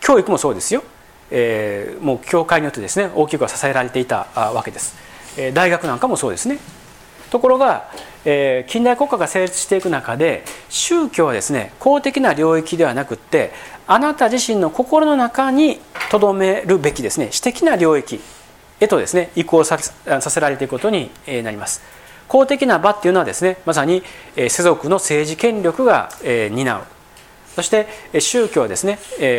[0.00, 0.82] 教育もそうですよ、
[1.30, 4.96] えー、もう教会によってですね大きくは支えられていたわけです、
[5.36, 6.58] え、大学なんかもそうですね
[7.32, 7.90] ところが、
[8.26, 13.52] えー、近代国家が成立していく中で宗教はですね公的な領域ではなくって
[13.86, 18.20] あなた自身の心の中にとどめるべきですね私的な領域
[18.80, 21.10] へとですね移行させられていくことに
[21.42, 21.82] なります。
[22.28, 24.02] 公的な場っていうのはですねまさに
[24.36, 27.01] 世俗の政治権力が担う。
[27.54, 27.86] そして
[28.20, 28.98] 宗教ですね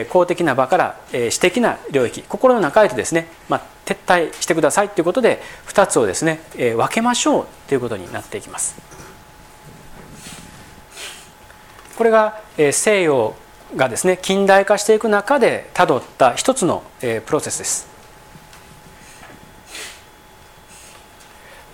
[0.09, 8.75] 公的な場から私的な領域心の中へとですね、まあ、撤退してくださいということで2つをですね分けましょうということになっていきます。
[11.97, 13.35] これが西洋
[13.75, 17.87] がですね近代化していく中でたどった一つのプロセスです。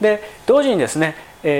[0.02, 1.16] で同時にですね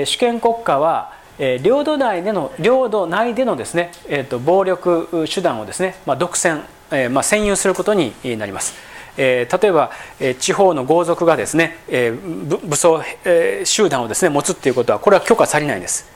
[0.06, 8.74] 主権国家はえ領土内での領土内でのですね、えー、と暴力手段をですね、まあ、独占、えーまあ、占有することになります。
[9.16, 16.08] えー、例えば、えー、地方の豪族がですね、えー、武装、えー、集団をですね持つっていうことはこれは許可されないんです、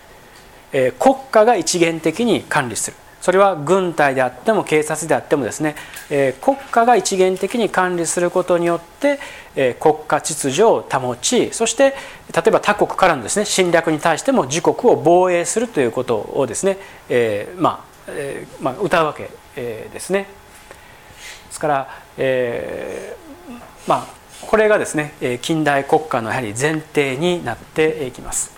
[0.72, 5.76] えー、国家が一元的に管理するそれは軍隊であっても警察であってもですね、
[6.10, 9.18] え国家が一元的に管理することによって、
[9.56, 11.94] え国家秩序を保ちそして
[12.34, 16.76] 例えば他国からのですね侵略に対しても自国を防衛するということをですね、
[17.08, 20.26] えー、まあ、えー、まあ、歌うわけ、えですね。
[21.46, 23.52] ですから、えー、
[23.86, 24.06] まあ
[24.42, 28.52] これがですね近代国家のやはり前提になっていきます。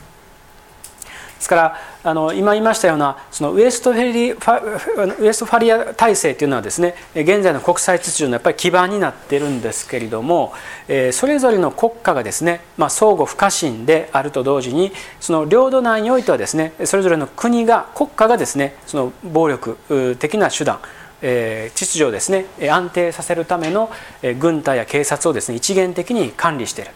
[1.37, 10.53] ですからあの今言いましたようなそのウエストフェリウエストファリア体制というのはですね現在の国際秩序のやっぱり基盤になっているんですけれども、
[10.87, 19.77] えそれぞれの国家がですね、まあ、相互不可侵であると同時にその領土内においてはですねそれぞれの国が国家がですねその暴力
[20.21, 20.79] 的な手段
[21.23, 23.90] え秩序をですね安定させるための
[24.38, 26.92] 軍隊や警察をですね一元的に管理している。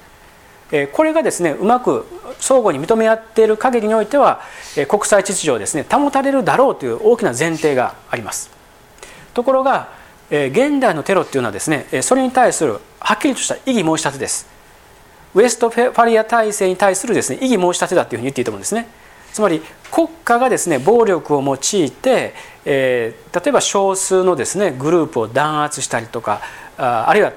[0.93, 2.07] これがですねうまく
[2.39, 4.41] 相互に認め合っている限りにおいては
[4.89, 8.51] 国際秩序をですね保たれるだろうという大きな前提があります。
[9.35, 9.89] ところが
[10.31, 14.47] 現代のテロっていうのはですねそれに対するはっきりとした異議申し立てです。
[15.35, 18.87] ウエストファリア体制に対するですね異議申し立てだというふうに言っていいと思うんですね。
[19.33, 26.41] つまり国家がですね暴力を用いて、えー、例えば少数のですねグループを弾圧したりとか
[26.77, 27.33] ああるいは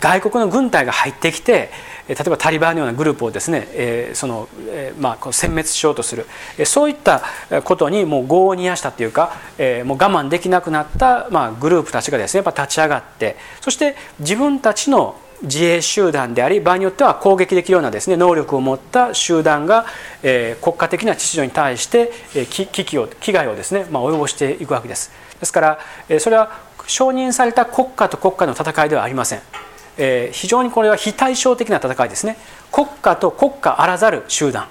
[0.00, 1.70] 外国の軍隊が入ってきて
[2.08, 6.26] 例えばタリバンのようなグループをですね、えー、その、えー、まあ、殲滅しようとする
[6.64, 7.22] そういった
[7.64, 19.86] ことにもう業を煮やしたというか、えー、もう我慢できなくなった、まあ、グループたちがですねやっぱ立ち上がってそして自分たちの自衛集団であり場合によっては攻撃できるようなですね能力を持った集団が、
[20.22, 25.10] えー、国家的な秩序に対して、えー、危機を危害をですね、まあ、及ぼしていくわけです。
[25.38, 26.50] ですから、えー、それは
[26.86, 29.40] 承認された国家と国家の戦いではありません。
[29.98, 32.36] えー、非常にこれは非対称的な戦いですね。
[32.72, 34.68] 国家と国家あらざる集団。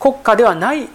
[0.00, 0.88] 国家ではない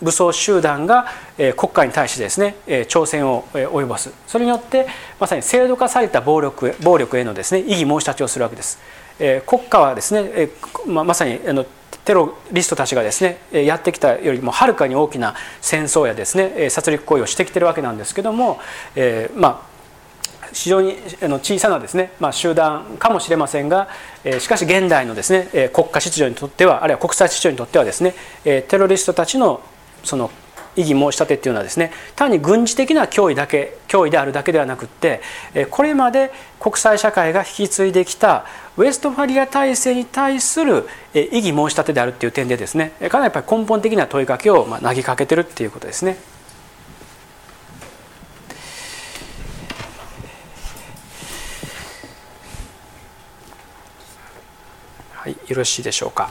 [0.00, 1.06] 武装集団が、
[1.36, 4.10] え、国家に対してですね、え、挑戦を、え、及ぼす。
[4.26, 4.86] それによって
[5.20, 8.78] まさに制度化された暴力暴力へのですね異議申し立ちをするわけです、
[9.18, 10.50] え、国家はですね、え
[10.86, 11.66] ま、さにあの
[12.06, 18.58] テロリストたちがですねやってきたよりもはるかに大きな戦争やですね殺戮行為をしてきてるわけなんですけども、
[18.94, 19.75] え、まあ
[20.52, 20.96] 非常に
[21.42, 23.88] 小さなですね、まあ、集団かもしれませんが
[24.38, 29.60] しかし現代のですね国家秩序にとってはあるいは国際秩序にとってはですねテロリストたちの
[30.04, 30.30] その
[30.76, 35.20] 異議申し立てっていうのはですね単に軍事的な脅威だけ脅威であるだけではなくって
[35.70, 36.30] これまで
[36.60, 38.44] 国際社会が引き継いできた
[38.76, 46.35] ウエストファリア体制に対する異議申し立てであるっていう点でですねかなりやっぱり根本的な問いかけを投げかけてるっていうことですね。
[55.48, 56.30] よろしいでしょうか？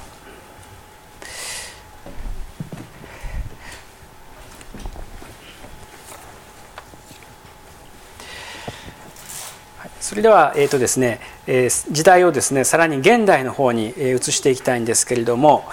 [10.01, 15.65] それでは、えーとですねえー、時代をですねさらに現代の方に移していきたいんですけれども、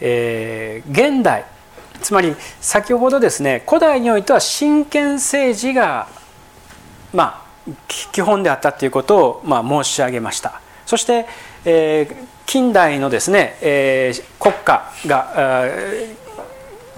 [0.00, 1.44] えー、現代
[2.00, 6.08] つまり先ほどですね古代においては真剣政治が
[7.12, 7.70] まあ
[8.12, 11.26] 基本であったということを、まあ、申し上げましたそして、
[11.64, 15.68] えー、近代のですね、えー、国家が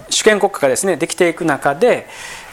[0.09, 2.07] 主権国家がですねできていく中で、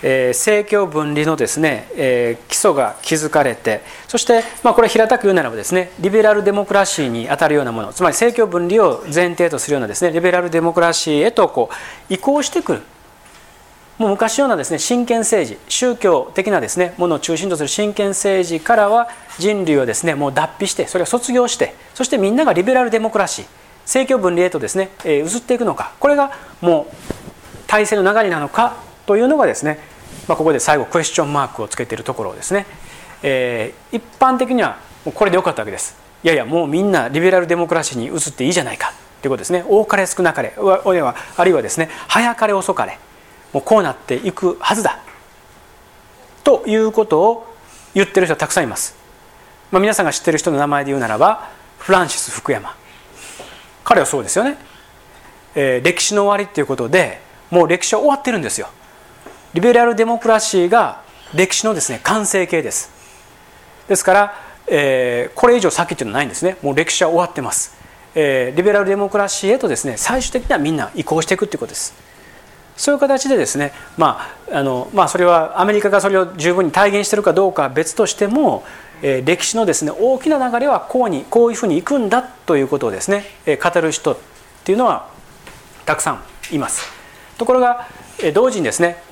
[0.04, 11.70] えー、政教分離のですね、えー、基礎が築かれてそして、まあ、これ平たく言うならばですねリベラルデモクラシーに当たるようなものつまり政教分離を前提とするようなですねリベラルデモクラシーへとこ
[12.10, 12.82] う移行してくる。
[14.00, 23.46] もう昔ようなですね真剣政治宗教的なですねものを中心とする真剣政治からは人類をですねもう脱皮してそれを卒業してそしてみんながリベラルデモクラシー
[23.84, 26.32] 政教分離へとですね、え、移っていくのかこれが
[26.62, 26.96] もう
[27.68, 29.80] 体制の流れなのかというのがですね、
[30.30, 32.68] まあ、ここで最後クエスチョンマークをつけているところですね、
[33.22, 35.98] えー、一般的にはもうこれでよかったわけです。
[36.24, 39.66] いやいやもうみんなリベラルデモクラシーに移っていいじゃないかということですね。
[39.68, 43.00] 多かれ少なかれはあるいはですね早かれ遅かれ
[43.54, 45.00] もうこうなっていくはずだ。
[46.44, 47.56] ということを
[47.94, 48.96] 言ってる人はたくさんいます、
[49.72, 52.76] まあ、皆さんが知ってる人の名前で言うならばフランシス福山。
[53.84, 54.58] 彼はそうですよね、
[55.56, 58.70] えー、歴史の終わりっていうことでもう歴史は終わってるんですよ。
[59.54, 61.02] リベラルデモクラシーが
[61.34, 62.92] 歴史のですね完成形です。
[63.88, 64.36] ですから、
[64.68, 66.58] えー、これ以上先っていうのはないんですね。
[66.62, 67.76] もう歴史は終わってます、
[68.14, 72.09] えー、リベラルデモクラシーへとですね最終的にはみんな移行していくっていうことです。
[72.80, 78.64] そういう形でですね、まああのまあ、それはアメリカがそれを十分に体現しているかどうかは別としても、
[79.02, 84.18] えー、歴史のですね大きな流れはこうにこういうふうにいくんだということをですね、えー、語る人っ
[84.64, 85.10] ていうのは
[85.86, 86.14] たくさ
[86.52, 86.90] んいます。
[87.38, 87.86] ところが、
[88.20, 89.04] えー、同時にですね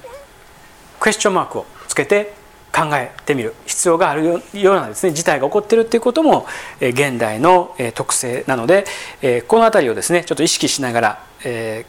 [1.01, 2.36] クエスチョンマークをつけて
[2.73, 6.45] 考えてみる必要があるようなですね事態が起こっているということも、
[6.80, 8.86] え、現代の、え、特性なので、
[9.21, 11.86] え、この辺りをですねちょっと意識しながら、え、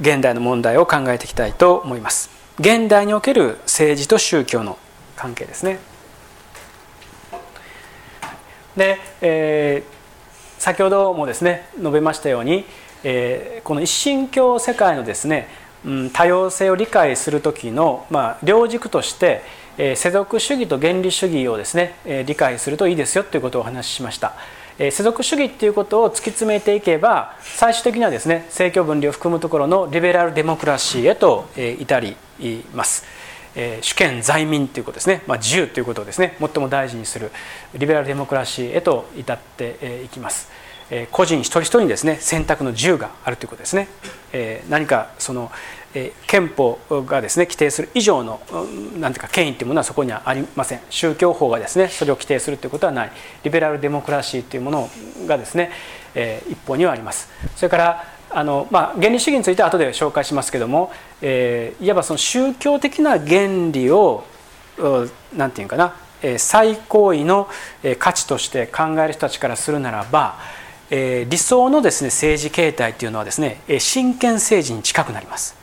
[0.00, 4.78] 現代の問題を考えていきたいと思います現代における政治と宗教の
[5.14, 5.78] 関係ですね
[8.76, 12.64] で、えー、先ほどもですね述べましたように、
[13.04, 15.48] えー、この一神教世界のですね、
[15.84, 19.42] うん、多様性を理解する時の、まあ、両軸として、
[19.76, 24.34] えー、世俗主義と原理主義をですね、えー、理解するといいですよということをお話ししました。
[24.80, 32.16] 世俗主義っていうことを突き詰めていけば最終的にはですね政教分離を含むところのリベラルデモクラシーへと至り
[32.74, 33.04] ます。
[33.82, 37.30] 主権在民ということですね、まあ、自由ということをですね最も大事にする
[37.74, 40.48] リベラルデモクラシーへと至っていきます。
[41.12, 43.88] 個人一人一人にですね選択の自由があるということですね。
[44.70, 45.52] 何かその
[46.26, 48.40] 憲法がですね規定する以上の
[48.98, 50.80] 何ていうか権威というものはそこにはありません。
[50.90, 53.12] 宗教法がですねそれを規定するということはない。
[53.42, 54.90] リベラルデモクラシーというもの
[55.26, 55.70] がですね、
[56.14, 57.28] え一方にはあります。
[57.56, 64.24] それからあの、まあ、原理主義については後で紹介しますけども、えー、いわばその宗教的な原理を
[65.36, 65.94] 何て言うかな
[66.38, 67.48] 最高位の
[67.98, 70.38] 価値として考える人たちからするならば
[70.90, 75.59] 理想のですね政治形態というのはですね真剣政治に近くなります。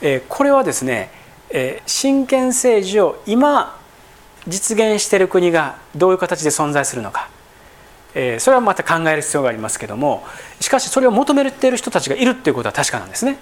[0.00, 1.10] えこれはですね、
[1.50, 3.78] え真剣政治を今
[4.46, 7.28] 実現している国がどういう形で存在するのか、
[8.14, 10.24] えそれはまた考える必要がありますけども
[10.60, 13.38] しかしそれを求めている人たちがいるっていうことは確かなんですね。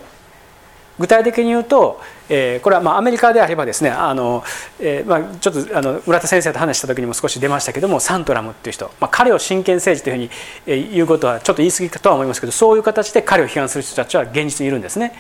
[0.99, 4.43] 具体的に言うと、えー、これはまあアメリカであればですねあの、
[4.81, 10.29] えーまあ、ちょっとあの村田先生と話した時にも少し出ましたけどもサントラムっていう人、まあ、彼を真剣政治という
[10.67, 15.13] ふうに言うことはちょっと言い過ぎかとは思いますけどそういう形で彼を批判する人たちは現実にいるんですね。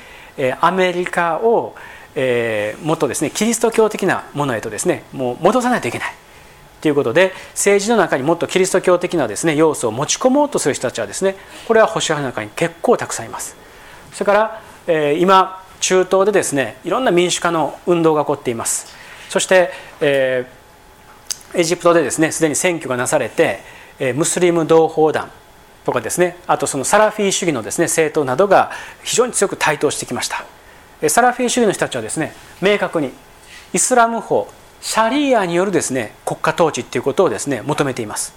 [0.60, 1.74] アメリカを、
[2.14, 6.14] えー、もっとですねキリスト教的なものへとですねもう戻さないといけない。
[6.80, 11.34] ということで政治の中にもっとキリスト教的なですね要素を持ち込もうとする人たちはですね
[11.66, 13.56] これは保守派の中に結構たくさんいます。
[14.12, 18.94] それから、え、今中東でですねいろんな民主化の運動が起こっています。
[19.28, 19.70] そして、
[20.00, 20.46] え、
[21.54, 23.60] エジプトでですねすでに選挙がなされて、
[23.98, 25.30] え、ムスリム同胞団
[25.86, 28.72] とかですねあとそのサラフィー主義のですね政党などが
[29.04, 30.44] 非常に強く台頭してきました。
[31.08, 33.10] サラフィー主義の人たちはですね明確に
[33.72, 34.48] イスラム法
[34.80, 38.34] シャリーアによるですね国家統治っていうことをですね求めています。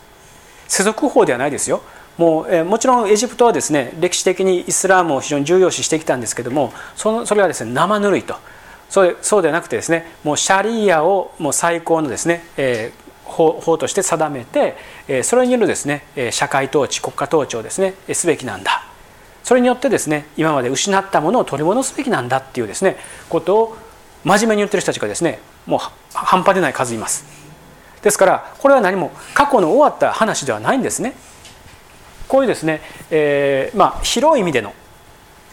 [0.68, 1.82] 世俗法ではないですよ。
[2.18, 8.36] もう、えもちろんエジプトはですね歴史的にイスラームを非常に重要視してきたんですけどもそのそれはですね生ぬるいと。
[8.90, 14.76] そうそうではなくてですねもうシャリーアをもう最高のですね、えー法として定めて
[15.24, 18.86] それによるですね社会統治国家統治をですねすべきなんだ。
[19.44, 22.98] それによってですね今まで失ったものを取り戻すべきなんだっていうですね
[23.30, 23.78] ことを
[24.24, 25.80] 真面目に言ってる人たちがですねもう
[26.14, 27.26] 半端でない数います。
[28.02, 31.14] ですからこれは何も過去の終わった話ではないんですね。
[32.28, 34.74] こういうですね、えー、まあ広い意味での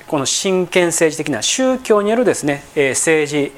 [0.07, 3.53] この神権政治的な宗教によるですね政治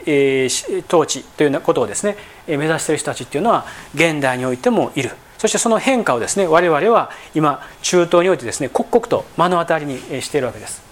[0.89, 5.11] 統治というようなことをですね目指している人たちっていうのは現代においてもいる。
[5.37, 10.83] そしてその変化をですね我々は今中東においてですね刻々と目の当たりにしているわけです。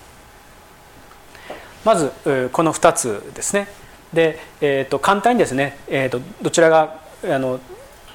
[1.85, 2.13] まず
[2.53, 3.69] この2つですね。
[4.13, 7.61] で、えー、と簡単にですね、えー、とどちらがあの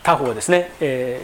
[0.04, 1.22] 他方ですね、え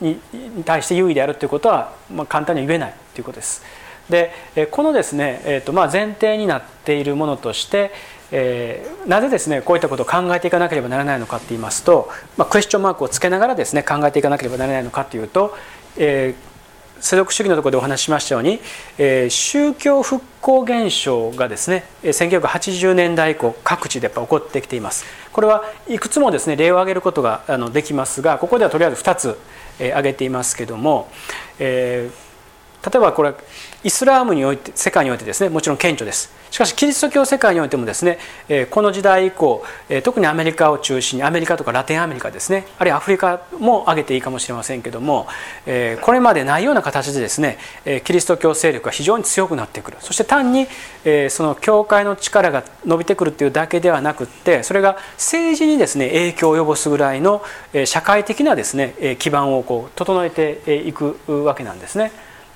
[0.00, 0.20] ー、に
[0.56, 3.62] に対して優位であるということは、まあ、簡単には言えないということです。
[4.08, 4.32] で
[4.70, 7.92] このですね、えーとまあ、前提になっているものとして、
[8.30, 15.56] えー、なぜですねこういったことを考えていかなければならないのかといいますと、まあ、クエスチョンマークをつけながらですね考えていかなければならないのかというと、
[15.96, 16.52] えー
[17.02, 18.60] 世俗主義のところでお話ししましたように、
[18.96, 25.04] えー、宗教復興現象がですね1980年代以降各地でやっぱ起こってきています。
[25.32, 29.36] これはいくつもですね例を挙げることがあのできますがここではとりあえず2つ、
[29.80, 31.10] えー、挙げていますけども、
[31.58, 33.34] えー、例えばこれ
[33.84, 38.18] イスラームにおいて世界においてですねもちろん顕著ですしかしキリスト教世界においてもですね
[38.70, 39.64] この時代以降
[40.04, 45.26] 特にアメリカを中心にアメリカとかラテンアメリカですねあるいはアフリカも挙げていいかもしれませんけども
[46.02, 47.58] これまでないような形でですね
[48.04, 50.66] キリスト教勢力が非常に強くなってくるそして単に
[51.30, 57.42] その教会の力が伸びてくるっていうだけではなくってそれが政治にですね影響を及ぼすぐらいの
[57.86, 62.12] 社会的なですね基盤をこう整えていくわけなんですね。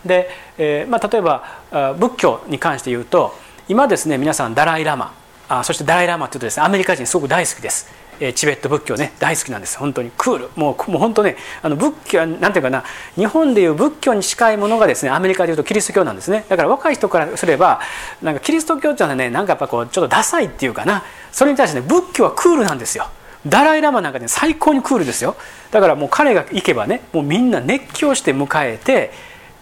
[0.07, 3.34] でえ、まあ、例えば仏教に関して言うと
[3.68, 5.14] 今ですね皆さんダライ・ラマ
[5.48, 7.88] あそしてダライ・ラマというとですねアメリカ人すごく大好きです、
[8.18, 10.11] え、チベット仏教ね大好きなんです本当に。
[10.16, 10.50] クール。
[10.57, 12.84] もうもう本当ねあの仏教なんていうかな
[13.14, 16.44] 日本でいう仏教に近いものがですねアメリカでいうとキリスト教なんですね。
[16.48, 17.80] だから若い人からすれば
[18.22, 23.09] なんかキリスト教っていうのはねなんかやっぱこうちょっとダサいっていうかなそれに対してね仏教はクールなんですよ。
[23.46, 25.36] ダライ・ラマなんかね最高にクールですよ。
[25.70, 29.12] だからもう彼が行けばねもうみんな熱狂して迎えて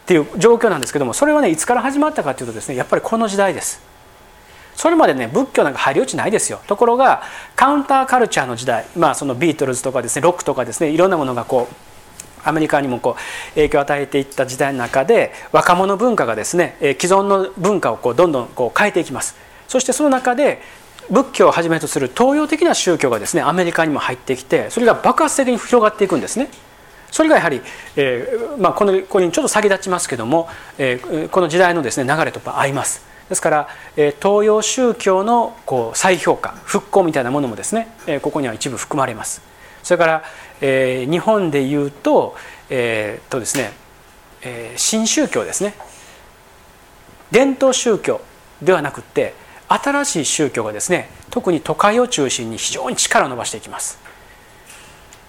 [0.05, 3.81] っていう状況なんですけどもそれはねいつから始まったかというとですねやっぱりこの時代です。
[4.77, 6.61] それまでね仏教なんか入り落ちないですよ。
[6.67, 7.23] ところが
[7.57, 11.75] カウンターカルチャーの時代まあそのビートルズとかですねロックとかですねいろんなものがこう
[12.47, 19.37] アメリカにもこう影響を与えていった時代の中で若者文化がですね既存の文化をこうどんどんこう変えていきます。
[19.69, 20.61] そしてその中で
[21.09, 26.49] 仏教をはじめとする東洋的な宗教がですねアメリカにも入ってきてそれが爆発的に広がっていくんですね。
[27.15, 27.61] それがやはり、
[27.95, 30.49] えーまあ、このここにちょっと先立ちますけども、
[30.79, 33.07] えー、この時代のですね流れと合います。
[33.29, 39.43] ですから、え東洋宗教のこう再評価復興みたいなものもですね、えここには一部含まれます。
[39.85, 40.25] それから、
[40.61, 42.35] え日本でいうと,、
[42.69, 43.71] えーとですね
[44.43, 45.75] え新宗教ですね。
[47.31, 48.23] 伝統宗教
[48.61, 49.35] ではなくって
[49.69, 54.01] 新しい宗教がですね特に都会を中心に非常に力を伸ばしていきます、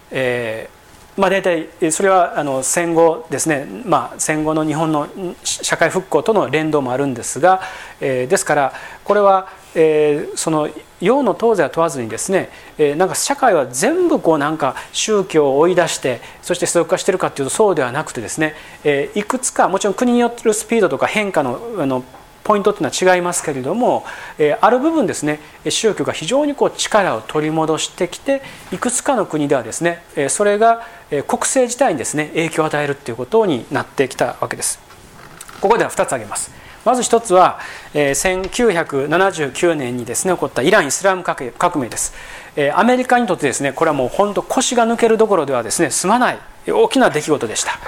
[0.10, 0.68] え
[1.18, 5.08] まあ、大体それはあの戦後ですね、まあ、戦後の日本の
[5.44, 7.62] 社会復興との連動もあるんですが、
[8.02, 18.54] えー、ですからこれは、えー、その洋の東西は問わずにですね、えー、なんか社会は全部こうなんか宗教を追い出してそして世俗化してるかっていうとそうではなくてですね、
[18.84, 22.04] えー、いくつかもちろん国によってるスピードとか変化のあの
[22.46, 24.06] ポイントっていうのは違いますけれども、
[24.38, 34.80] えある部分ですね宗教が非常にこう力を取り戻してきていくつかの国ではですねえそれが国政自体にですね影響を与えるということになってきたわけです。
[35.62, 36.52] ここでは2つ挙げます。
[36.84, 37.60] まず1つは、
[37.96, 42.14] え1979年にですね起こったイラン・イスラム革命です。
[42.56, 46.40] えアメリカにとってですねこれはもう本当腰が抜けるどころではですね済まない
[46.72, 47.80] 大きな出来事でした。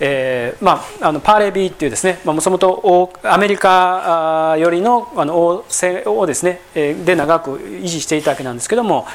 [0.00, 9.06] えーまあ、あのパーレビーっていうですねもともとアメリカよりのあの王政をですねで長く維持していたわけなんですけども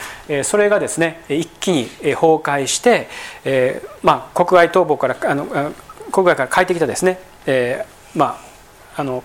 [0.43, 3.07] それがですね一気に崩壊して、
[3.45, 5.45] えーまあ、国外逃亡からあの
[6.11, 8.39] 国外から帰ってきたですね、えー、ま
[8.95, 9.23] ああの、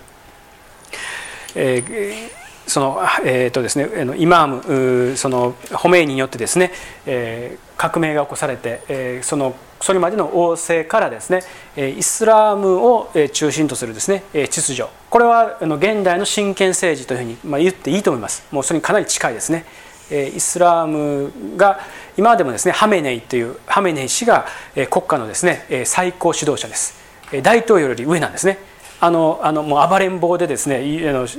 [1.54, 6.72] えーその、えーとですね、イマームそのホメイニによってですね、
[7.06, 11.42] えー、革命が起こされて、えー、そのそれまでの王政からですね
[11.76, 14.84] イスラムを中心とするですね秩序。
[15.10, 18.44] これは現代の真剣政治というふうに言っていいと思います。
[18.50, 19.64] もうそれにかなり近いですね。
[20.10, 21.80] イスラムが
[22.16, 24.46] 今でもですねハメネイというハメネイ氏が
[24.90, 26.94] 国家のですね最高指導者です。
[27.42, 28.58] 大統領より上なんですね。
[29.00, 30.82] あのあのもう暴れん坊でですね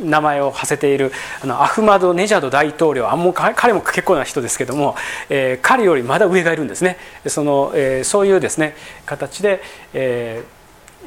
[0.03, 4.95] 名前を馳せているあのアフマド・ネジャド大統領あもう彼も結構な人ですけども、
[5.29, 6.97] えー、彼よりまだ上がいるんですね。
[7.25, 9.61] その、えー、そういうですね形で、
[9.93, 10.43] え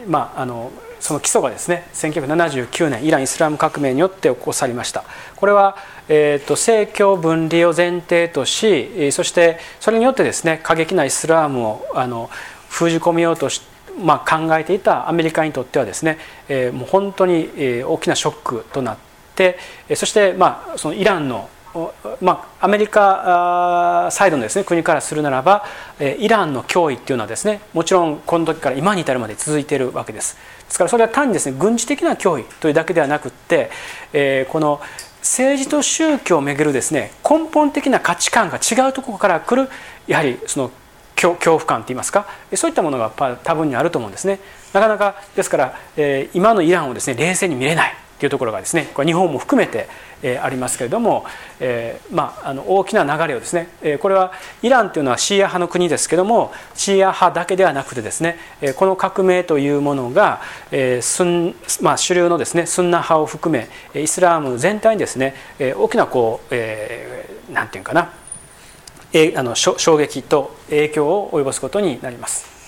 [0.04, 5.04] ー、まああのその基礎がですね1979年イラン・イスラム革命によって起こされました。
[5.36, 5.76] これは、
[6.08, 12.28] えーと、と政教分離を前提としそしてそれによってですね過激なイスラームをあの
[12.68, 13.69] 封じ込めようとして
[14.00, 17.48] まあ、考えていたアメリカにとってはですね、えー、もう本当に
[17.84, 18.98] 大きなショックとなっ
[19.36, 19.58] て
[19.94, 21.48] そしてまあそのイランの
[22.20, 25.64] まあ、アメリカサイドのです、ね、国からするならば
[26.00, 30.36] イランの脅威っていうのはですねもちろんこの時から今に至るまで続いているわけです。
[30.64, 33.70] ですからそれは単にですね軍事的な脅威というだけではなくって、
[34.12, 34.80] えー、この
[35.20, 39.68] 政治と宗教をめぐるですね根本的な価値観が違うところから来る
[40.08, 40.70] やはりその
[41.20, 42.26] 恐怖感といいますか？
[42.54, 43.10] そういったものが
[43.42, 44.40] 多分にあると思うんですね。
[44.72, 49.88] なかなかですから、えー、今のイランをですね冷静に見れないというところがですねこれ日本も含めて、
[50.22, 51.24] えー、ありますけれども、
[51.58, 60.40] えーまあ、あの大きな流れをですね、えー、これはイランというのはシーア派の国ですけどもシーア派だけではなくてですね、えー、この革命というものが、
[60.70, 63.68] えースンまあ、主流のですねスンナ派を含め
[64.00, 68.12] イスラーム全体にですね、えー、大きなこう、えー、なんていうかな
[69.36, 72.60] あの衝撃と影響を及ぼすことになります。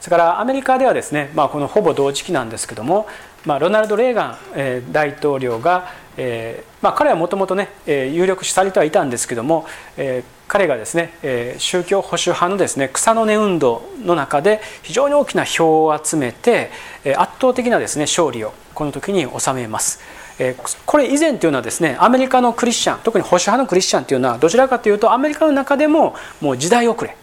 [0.00, 3.06] それからアメリカではですね、まあ、このほぼ同時期なんですけども、
[3.44, 9.66] まあ、ロナルド・レーガン、えー、大統領が、えーまあ、彼はもともとね、えー、有力視されてはいたんですけども、
[9.96, 16.70] えー、彼がですね、えー、宗教保守派のですね草の根運動の中で非常に大きな票を集めて、
[17.04, 20.00] え、圧倒的なですね勝利をこの時に収めます。
[20.38, 27.16] え、これ以前というのはですねアメリカのクリスチャン特に保守派のクリスチャンというのはどちらかというとアメリカの中でももう時代遅れ。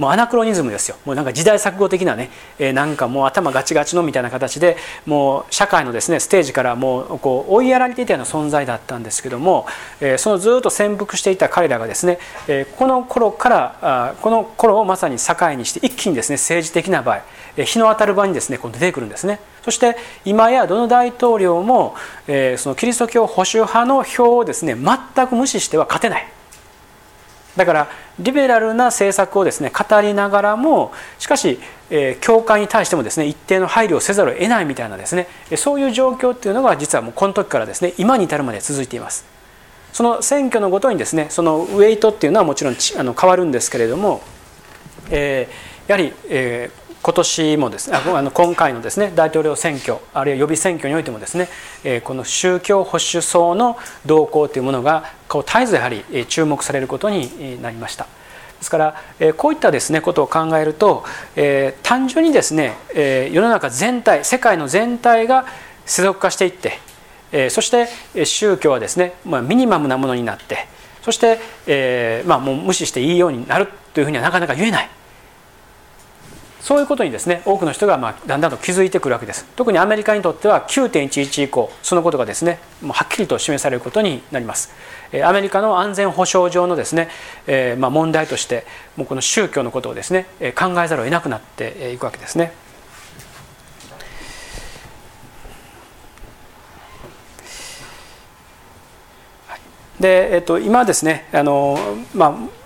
[0.00, 0.96] もうアナクロニズムですよ。
[1.04, 9.66] もうなんか時代錯誤的なね、えー、なんかもう頭ガチガチのみたいな形でもう社会のですねステージからもうこう追いやられていたような存在だったんですけども、
[10.00, 17.22] えー、そのずっと潜伏していた彼らがですね、えー、この頃からあこの頃をまさに境にして一気にですね政治的な場合、
[17.58, 19.38] えー、日の当たる場にですねこう出てくるんですね。
[19.62, 21.94] そして今やどの大統領も、
[22.26, 26.39] えー、そのキリスト教保守派の票をですね全く無視しては勝てない。
[27.60, 27.88] だから
[28.18, 31.58] リベラルな政策をですね語りながらもしかし、
[31.90, 39.26] えー、教会に対してもですね一定の配慮をせざるを得ないみたいなですねそういう状況っていうのが実はもうこの時からですね今に至るまで続いています。
[39.92, 44.22] その選挙のごとにですねそのウェイトっていうのはもちろんあの変わるんですけれども、
[45.10, 51.48] えー、やはり、えー、今年もですねあの今回のですね大統領選挙あるいは予備選挙においてもですね
[52.04, 58.06] この宗教保守層の動向というものがこう絶えずやはり注目されることになりました。
[58.58, 58.94] ですから
[59.38, 61.02] こういったですねことを考えると、
[61.34, 65.46] えー、単純にですね、えー、世の中全体世界の全体が
[65.86, 66.78] 世俗化していって、
[67.32, 67.88] えー、そして
[68.26, 70.68] 宗教はですね、まあ、ミニマムなものになって
[71.00, 74.90] そして、えーまあ、もう無視していいようになるというふうにはなかなか言えない。
[76.60, 79.46] そういうことにですね多くの人がまあだんだんと気づいてくるわけです。
[79.56, 84.72] 特にアメリカにとっては9.11以降そのことがですねもうはっきりと示されることになります。
[85.24, 87.08] アメリカの安全保障上のですね、
[87.46, 88.64] えー、まあ問題として
[88.96, 92.52] もうこの宗教のことをですね考えざるを得なくなっていくわけですね。
[99.98, 101.78] で、えっと、今ですねあの、
[102.14, 102.59] まあ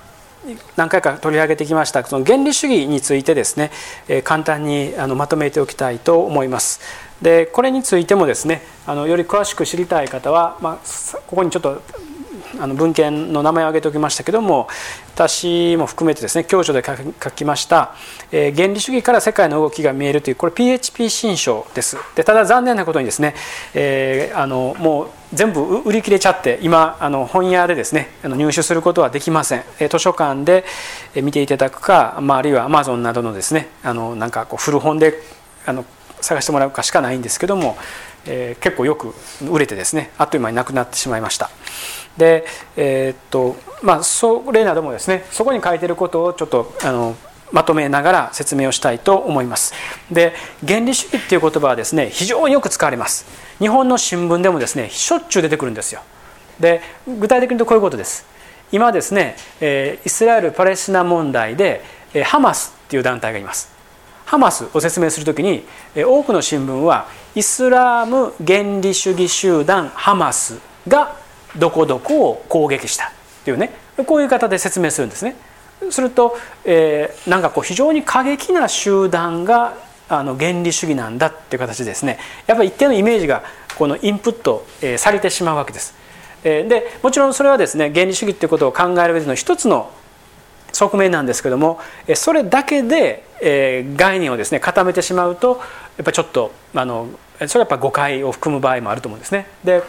[0.76, 3.70] 何回か取り上げてきましたその原理主義についてですね、
[4.08, 6.80] え簡単にあのまとめておきたいと思います。
[7.22, 11.80] でこれについてもですねあのより詳しく知りたい方は、まあ、ここにちょっと
[12.60, 14.68] あの文献の名前を挙げておきましたけども
[15.14, 17.94] 私も含めてですね教書で書きました
[18.32, 23.34] 「えー、原理主義から世界の動きが見える」というこれ PHP 新書ですでただ残念なことにですね、
[23.74, 30.64] えー、あのもう全部売り切れちゃって今あの本屋でですねあの入手することはできません図書館で
[31.16, 35.20] 見ていただくか、まあ、あるいは Amazon などのですねあのなんかこう古本で
[35.66, 35.84] あの
[36.20, 37.76] 探してもらうかしかないんですけども、
[38.26, 39.14] えー、結構よく
[39.50, 41.50] 売れてですねあっという間になくなってしまいました。
[42.16, 42.44] で
[42.76, 47.16] えー、っとまあそれなどもですねそこに書いてることをちょっとあの
[47.52, 49.74] まとめながら説明をしたいと思います。
[50.10, 50.32] で
[50.66, 53.26] 原理主義っていう言葉はですね非常によく使われます。
[53.58, 56.02] 日本の新聞でもですねしょっちゅう出てくるんですよ。
[56.60, 58.34] で具体的に言うとこういうことです。
[58.72, 63.72] 今ですね、えイスラエル・パレスチナ問題で、えハマスっていう団体がいます。
[64.24, 67.06] ハマスを説明するときに、え多くの新聞は
[67.36, 70.58] イスラーム原理主義集団ハマス
[70.88, 71.16] が
[71.56, 73.10] どこどこを攻撃したっ
[73.44, 73.70] ていうね
[74.06, 75.36] こういう方で説明するんですね。
[75.90, 79.74] すると、えー、なんかこう非常に過激な集団が
[80.08, 83.42] あの原理主義なんだっていう形ですねやっぱり一定のイメージが
[83.76, 85.94] このインプット、えー、されてしまうわけです。
[86.44, 89.90] えー、でもちろんそれはですね原理主義っていうことを考える上での一つの
[90.72, 91.80] 側面なんですけども
[92.14, 95.60] それだけで、えー、概念をですね固めてしまうと
[95.96, 97.08] やっぱちょっとあの
[97.46, 99.46] それはやっぱ誤解を含む場合もあると思うんですね。
[99.64, 99.82] で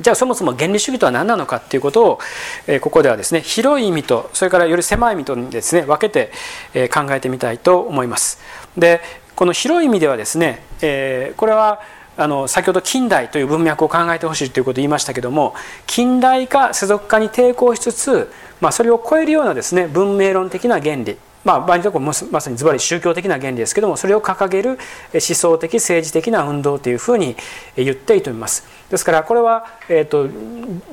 [0.00, 2.18] じゃあそもそも原理主義とは何なのかっていうことを、
[2.66, 6.32] えここではですね広い意味とそれからより狭い意味とですね分けて、
[6.74, 8.38] え考えてみたいと思います。
[8.76, 9.00] で
[9.36, 11.80] この広い意味ではですね、え、これは
[12.16, 15.54] あの先ほど近代という文脈を考えてほしいということを言いましたけども
[15.86, 18.30] 近代化世俗化に抵抗しつつ、
[18.60, 24.78] まあ、それを超えるようなですね文明論的な原理まあ、場合にところまさにズバリ宗教的な原理ですけどもそれを掲げる
[25.12, 27.36] 思想的政治的な運動というふうに
[27.76, 28.66] 言っていいと思います。
[28.90, 30.28] ですからこれは、えーと、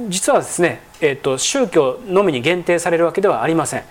[0.09, 3.83] 実はですね、えーと宗教のみに限定されるわけではありません。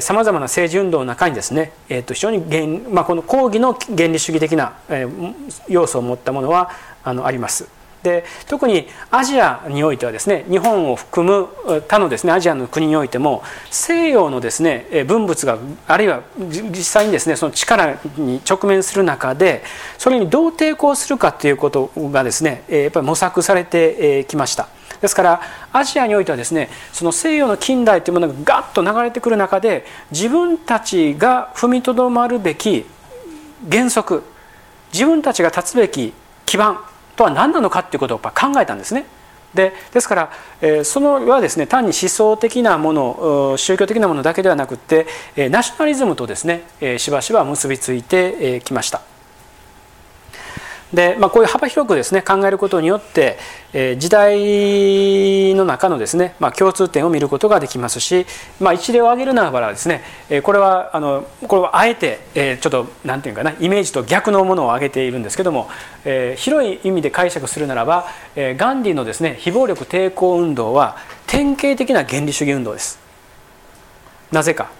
[0.00, 5.34] さまざまな政治運動の中にですね、えー、と非常に原、まあ、この抗義の原理主義的な、えー、
[5.68, 6.70] 要素を持ったものは
[7.02, 7.66] あのあります。
[8.02, 11.48] で特にアジアにおいてはですね日本を含む
[11.88, 19.62] 他のですねアジアの国においても西洋のですね文物があるいは実際にですねその力に直面する中で
[19.98, 24.68] それにどう抵抗するかということがですねやっぱり模索されてきました。
[25.00, 25.40] ですから
[25.72, 32.86] アジアにおいてはですねその西洋の近代というものがガッと流れてくる中で自分たちが踏みとどまるべき
[33.70, 34.22] 原則
[34.92, 36.12] 自分たちが立つべき
[36.46, 36.78] 基盤
[37.16, 39.06] とは何なのかっていうことを考えたんですね。
[39.54, 49.15] でですから、えー、そのはですね単に思想的なもの宗教的なものだけではなくて、えー、ナショナリズムとですね、えー、しばしば結びついてき、えー、ました。
[50.96, 53.36] で、まあ、こういう幅広くですね考えることによって、
[53.74, 58.24] えー、時代の中のですね、まあ、共通点を見ることができますし、
[58.60, 65.68] まあ、一例を挙げるならばですね、えー、これはあのこれはあえて、えー、ちょっと何て言うかなイメージと逆のものを挙げているんですけども、
[66.06, 72.98] えー、広い意味で解釈するならば、えー、ガンディのですね非暴力抵抗運動は典型的な原理主義運動です。
[74.32, 74.70] なぜか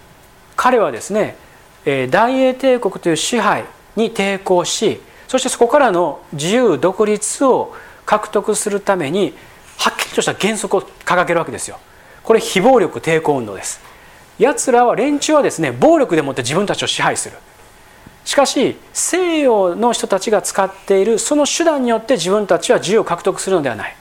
[0.57, 1.37] 彼はですね
[2.11, 7.75] 大英帝国という支配に抵抗しそしてそこからの自由独立を
[8.05, 9.35] 獲得するために
[9.79, 11.79] はっきりとした原則を掲げるわけですよ。
[12.23, 13.81] これ非暴力抵抗運動です。
[14.39, 17.37] 奴らは連中はですね暴力でもって自分たちを支配する。
[18.25, 23.97] しかし西洋の人たちが使っているその手段によって自分たちは自由を獲得するのではない。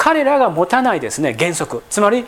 [0.00, 2.24] 彼らが持たないですね原則つまり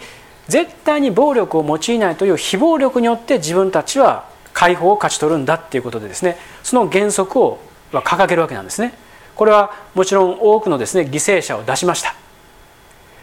[0.47, 7.61] 絶対に暴力を用いないという非暴力によって自分たちは解放を勝ち取るんだっていうことでですねその原則を
[7.97, 8.95] は掲げるわけなんですね。
[9.34, 12.14] これはもちろん多くのですね犠牲者を出しました。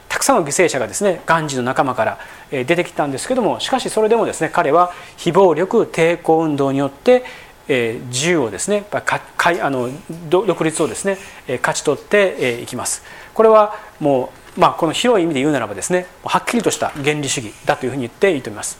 [0.07, 2.17] たくさんの犠牲者がですねガンジーの仲間から
[2.49, 7.23] 出てきたんですけどもしかしそれでもですね彼は非暴力抵抗運動によって
[7.67, 9.03] 自由をですねか
[9.61, 9.89] あの
[10.29, 11.19] 独立をですね
[11.61, 13.03] 勝ち取っていきます。
[13.35, 18.79] これはもう、まあ、この広い意味で言うならばですねはっきりとした原理主義だというふうに言っていいと思います。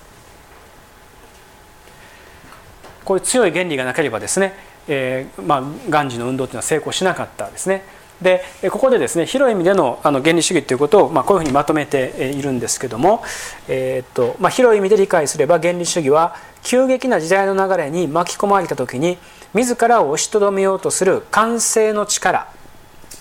[3.06, 4.54] こういう強い原理がなければですね
[4.90, 7.84] えーまあ、ガンジの運動というのは成功しなかったですね。
[8.22, 13.24] でここでですね広い意味でのあの原理主義ということを、まあ、こういうふうにまとめているんですけども、
[13.70, 19.18] えー、っとまあ、広い意味で理解すれば原理主義は急激な時代の流れに巻き込まれた時に
[19.54, 22.52] 自らを押しとどめようとする完成の力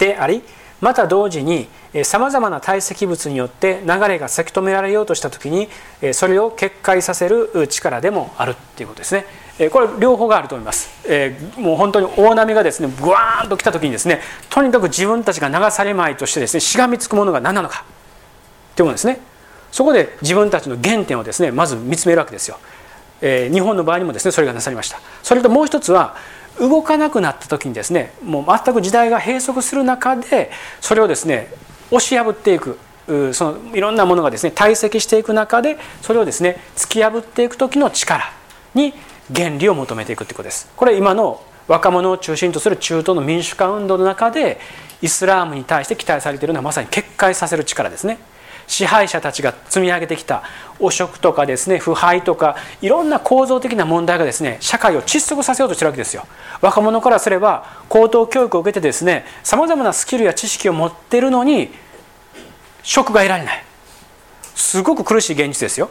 [0.01, 0.43] であり
[0.81, 1.69] また同時に
[2.05, 5.69] さまざまな堆積物によって流れがせき止められようとした時に
[6.13, 9.25] それを決壊させる力でもあるっていうことですね。
[9.59, 17.85] えこれ両方があると思います、え、もう本当に大波がですねぐわーンと来た時にですねとにかく自分たちが流されまいとしてですねしがみつくものが何なのか。
[18.73, 19.19] っていうものですね。
[19.73, 22.59] そこで自分たちの原点をですねまず見つめるわけですよ、
[23.21, 25.01] え、日本の場合にもですねそれがなされました。
[25.25, 26.15] それともう一つは
[26.61, 30.51] 動かなくなった時にですねもう全く時代が閉塞する中で
[30.81, 31.49] それをですね
[31.91, 32.79] 押し破っていく。
[33.33, 38.31] そのいろんなものがですね堆積していく中でそれをですね突き破っていく時の力
[38.75, 38.93] に
[39.35, 40.69] 原理を求めていくということです。
[40.77, 44.59] これ今の若者を中心とする中東の民主化運動の中で
[45.03, 48.19] イスラームに対して期待されているのはまさに決壊させる力ですね。
[48.67, 50.43] 支配者たちが積み上げてきた
[50.79, 56.27] 汚職とかですね腐敗とかいろんな構造的な問題がですね社会を窒息させようとしてるわけですよ。
[56.61, 61.71] 若者からすれば高等教育を受けてですねさまざまなスキルや知識を持ってるのに
[62.83, 63.65] 職が得られない。
[64.55, 65.89] すごく苦しい現実ですよ。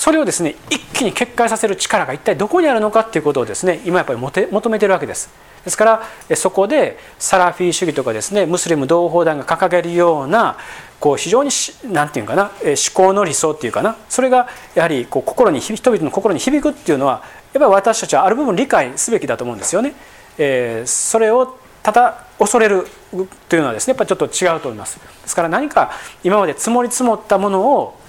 [0.00, 5.28] それをですね一気に決壊させる力が一体どこにあるのかっていうことをですね今やっぱり求めてるわけです
[5.62, 10.56] ですからそこでサラフィー主義とかですねムスリム同胞団が掲げるような
[11.00, 11.50] こう非常に
[11.92, 17.22] 何て言うかな思考の理想っていうかなそれがやはりこう心に人々の心に響くっていうのは
[17.52, 19.92] やっぱり私たちはある部分理解すべきだと思うんですよね。
[20.38, 22.86] えー、それをただ恐れる
[23.50, 24.98] というのはですねやっぱりちょっと違うと思います。
[24.98, 25.90] ですから何か
[26.24, 27.99] 今まで積もり積もったものを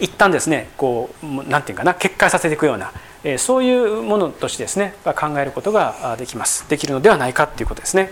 [0.00, 2.92] 一旦ですねこう何て言うかな決壊させていくような、
[3.22, 8.10] えそういうものとしてですね考えることができますできるのではないかっていうことですね。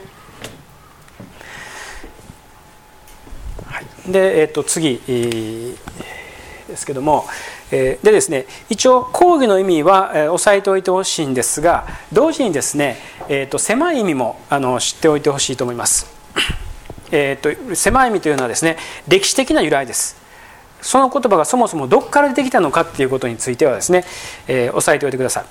[3.66, 5.76] はい、で、えー、と次、えー、
[6.68, 7.26] ですけども、
[7.70, 12.97] でですね一応講義の意味は、え押さえておいてほしいんですが同時にですね、
[13.28, 16.07] えーと、狭い意味もあの知っておいてほしいと思います。
[17.11, 18.76] えーと、狭い意味というのはですね
[19.07, 20.28] 歴史的な由来です。
[20.81, 24.05] その言葉がそもそもどこから出てきたのかっていうことについてはですね、
[24.47, 25.45] えー、押さえておいてください。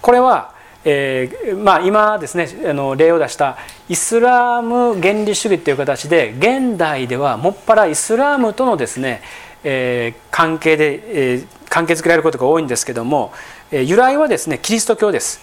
[0.00, 0.54] これは
[0.84, 3.56] えー、まあ、今ですねあの例を出した
[3.88, 9.22] イスラーム原理主義っていう形で現代ではもっぱらイスラームとのですね、
[9.64, 13.32] えー、関係で、えー、関係づけられることが多いんですけども、
[13.70, 15.40] え由来はですねキリスト教です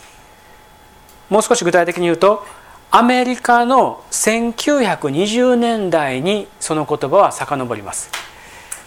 [1.29, 2.45] もう少し具体的に言うと
[2.91, 8.11] アメリカの1920年代にその言葉は遡ります、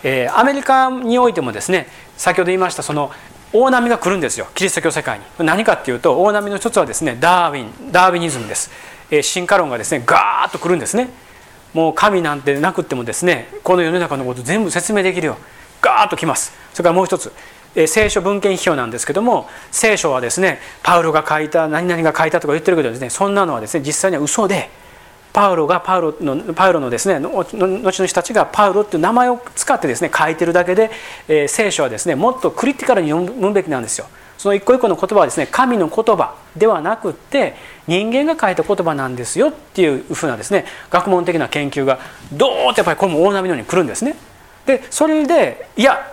[0.04, 3.10] えアメリカにおいてもですね先ほど言いましたその
[3.52, 4.48] 大波が来るんですよ。
[4.54, 5.24] キリスト教世界に。
[5.38, 8.70] 何かっていうと大波の一つはですねダーウィンダーウィニズムです、
[9.10, 11.08] えー、進化論がですねガーッと来るんですね。
[11.72, 15.36] もう神なんてなくってもですねこの世の中のこと全部説明できるよ。
[15.80, 16.52] ガーッと来ます。
[16.72, 17.32] それからもう一つ
[17.76, 24.70] え聖書文献批評なんですけども聖書はですねパウロが書いた何々が書いたとか言ってるけどですねそんなのはですね実際には嘘で
[25.34, 30.92] パウロがパウロのパウロのですね後の人たちがパウロっていう名前を使ってですね書いてるだけで、
[31.26, 34.06] えー、聖書はですねもっとクリティカルに読むべきなんですよ。
[34.38, 37.54] その一個一個の言葉はですね神の言葉ではなくって
[37.88, 41.98] 人間が書いた言葉なんですよっていうふうなですね学問的な研究が
[42.32, 44.14] どーっとやっぱりこれも大波のように来るんですね。
[44.66, 46.12] でそれでいや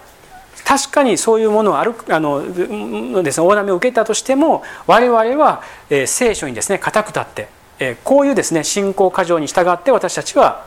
[0.65, 5.61] 確かにそういうものをあるあのです、ね、大波を受けたとしても我々は、
[5.91, 7.60] えー、聖書にですね固く立って
[8.03, 10.65] こういうですね信仰過剰に従って私たちは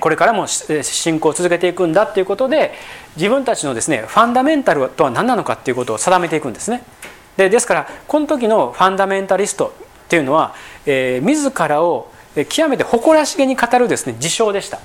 [0.00, 2.72] これからも信仰を続けていくんだということで
[3.16, 6.84] 自分たちのですねファンダメンタルとは何なのかっていうことを定めていくんですね。
[7.36, 9.74] でですからこの時のファンダメンタリスト
[10.04, 10.54] っていうのは、
[10.86, 12.12] えー、自らを
[12.48, 14.78] 極めて誇らしげに語るですね自称でした。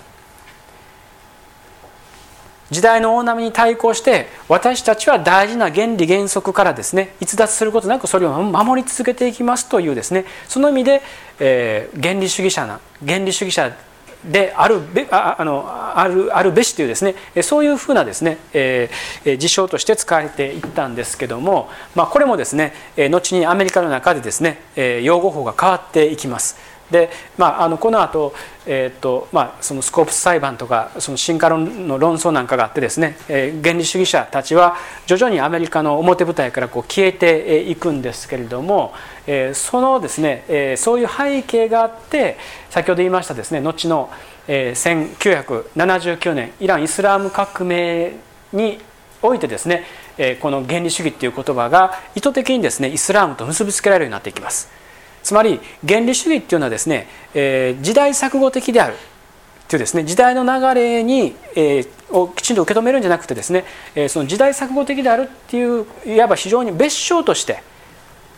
[2.69, 11.01] 時代の大波に対抗して私たちは大事な原理原則からですね逸脱することなくそれを守り続けていきますというですねその意味で、
[11.39, 13.75] えー、原理主義者な原理主義者
[14.25, 24.59] であるべああのあるあるべしというですねそういうふうなですね、えー、事象として使われていったんですけども、まあ、これもですね後にアメリカの中でですね
[25.03, 26.66] 用語法が変わっていきます。
[26.91, 28.33] で、まあ、あのこの後、
[28.65, 38.93] えーとまあそのスコープス裁判とかその進化論の論争なんかがあってですね、えー、原理主義者たちは徐々にアメリカの表舞台からこう消えていくんですけれども、
[39.25, 42.37] えー、そのですね、えー、そういう背景があって
[42.69, 44.09] 先ほど言いましたですね後の、
[44.47, 45.17] えー、
[45.75, 48.13] 1979年イラン・イスラーム革命
[48.53, 48.79] に
[49.21, 49.83] おいてですね、
[50.17, 54.69] えー、この原理主義っていう言葉が意図的にですねイスラームと結びつけられるようになっていきます。
[55.27, 58.95] つまり原理主義っていうのはですね、えー、時代錯誤的である
[59.67, 67.61] というですね時代の流れに、えー、をきちんと受け止めるんじゃなくてですね、えー、その時代錯誤的であるっていういわば非常に別称として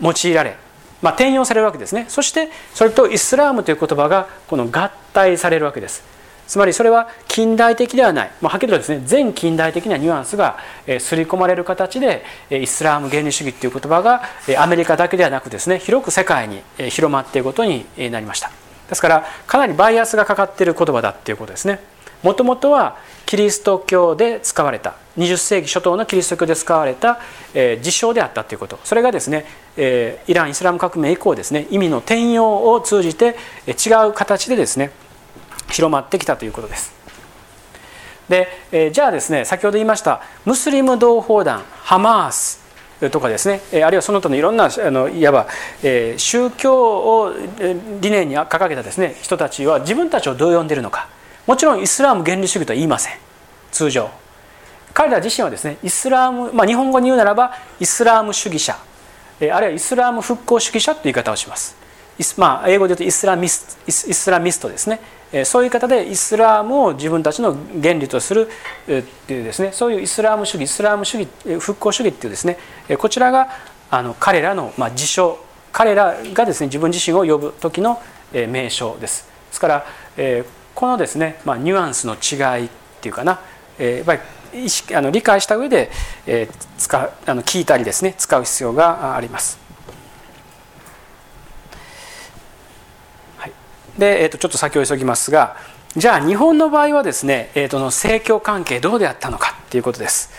[0.02, 0.56] 用いられ、
[1.04, 6.04] まあ、転用されるわけですねそしてそれとイスラームという言葉がこの合体されるわけです。
[6.50, 14.24] つまりそれは近代的ではない、まあ、はっきりとですね全近代的なニュアンスが刷り込まれる形でイスラーム原理主義という言葉が
[14.58, 18.50] アメリカだけではなくですね広く世界に広まっていることになりました。
[18.90, 21.80] ですからかなりバイアスがかかっている言葉だっていうことですね。
[22.24, 22.98] もともとは
[23.28, 27.20] キリスト教で使われた20世紀初頭のキリスト教で使われた、
[27.54, 28.80] えー、事象であったということ。
[28.84, 29.46] それがですね、
[29.78, 33.36] えー、イラン・イスラム革命以降ですね意味の転用を通じて
[33.68, 34.90] 違う形でですね
[35.70, 36.94] 広まってきたということです。
[38.28, 42.60] で、えー、じゃあですね先ほど言いましたムスリム同胞団ハマース
[43.12, 45.48] とかですねあるいはその他のいろんなあのいわば、
[45.82, 47.34] えー、宗教を
[48.02, 51.08] 理念に掲げたですね人たちは自分たちをどう呼んでいるのか。
[51.48, 53.14] もちろんイスラーム原理主義とは言いません。
[53.72, 54.12] 通常。
[54.94, 58.78] 彼ら自身はですねイスラーム、まあ、日本語に言うならばイスラーム主義者。
[59.40, 61.76] あるいはイスラーム復興主義者という言い方をします。
[62.38, 65.00] まあ、英語で言うとイスラミスイスラミストですね。
[65.46, 68.48] そういう方でイスラームを自分たちの原理とする
[68.88, 71.28] っていうですねそういうイスラーム主義イスラーム主義
[71.60, 72.58] 復興主義っていうですね
[72.98, 73.50] こちらが
[73.92, 75.38] あの彼らの、まあ、自称
[75.72, 78.02] 彼らがですね自分自身を呼ぶ時の
[78.34, 79.86] 名称ですですから
[80.18, 82.70] えこのですね、まあ、ニュアンスの違いっ
[83.02, 83.40] ていうかな
[83.78, 85.92] えやっぱり意識あの理解した上で
[86.78, 89.69] 使うあの聞いたりですね使う必要があります。
[94.00, 95.58] で、えー、とちょっと先を急ぎますが
[95.96, 100.32] じゃあ日本の場合はですね、えー、との政教関係どうであったのかっていうことです、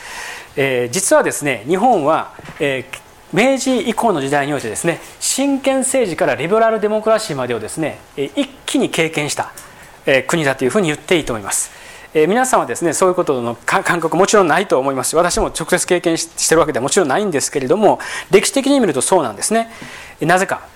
[0.57, 3.01] えー、実はですね日本は、えー、
[3.33, 9.53] 明治以降の時代においてですね真剣政治からリベラルデモクラシーまでをですね一気に経験した
[10.27, 11.71] 国だというふうに言っていいと思います。
[12.13, 15.11] えー、皆さんはですねそういうことの感覚もちろんないと思います。
[15.11, 18.01] し私も直接経験してるわけではもちろんないんですけれども
[18.31, 19.71] 歴史的に見るとそうなんですね。
[20.21, 20.67] なぜか、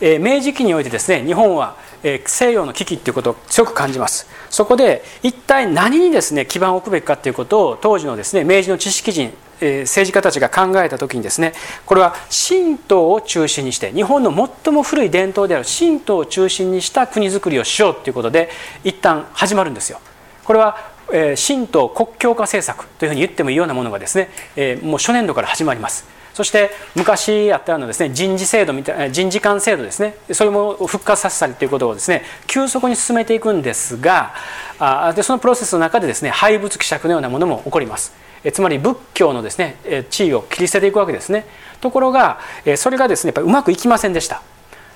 [0.00, 11.52] えー、明治期においてですね日本は、えー、西洋の危機っていうことを強く感じますそこで一体何にですね基盤を置くべきかということを当時のですね明治の知識人え政治家たちが考えた時にですね
[11.84, 12.14] これは
[12.48, 14.32] 神道を中心にして日本の
[14.64, 18.50] 最も古い伝統である神道を中心にした国づくりをしようということで
[18.84, 20.00] 一旦始まるんですよ。
[20.44, 26.17] これはえ神道国教化政策というふうに言ってもいいようなものがですね、えもう初年度から始まります。
[26.38, 30.14] そして昔あったようなですね人事制度みたいな人事官制度ですね。
[30.30, 34.34] それも復活させたりということをですね急速に進めていくんですが
[34.78, 38.12] あでそのプロセスの中でですね廃仏希釈のようなものも起こります。
[38.44, 41.44] えつまり仏教のですね地位を切り捨てていくわけですね。
[41.80, 42.38] ところが
[42.76, 44.40] それがですねやっぱりうまくいきませんでした。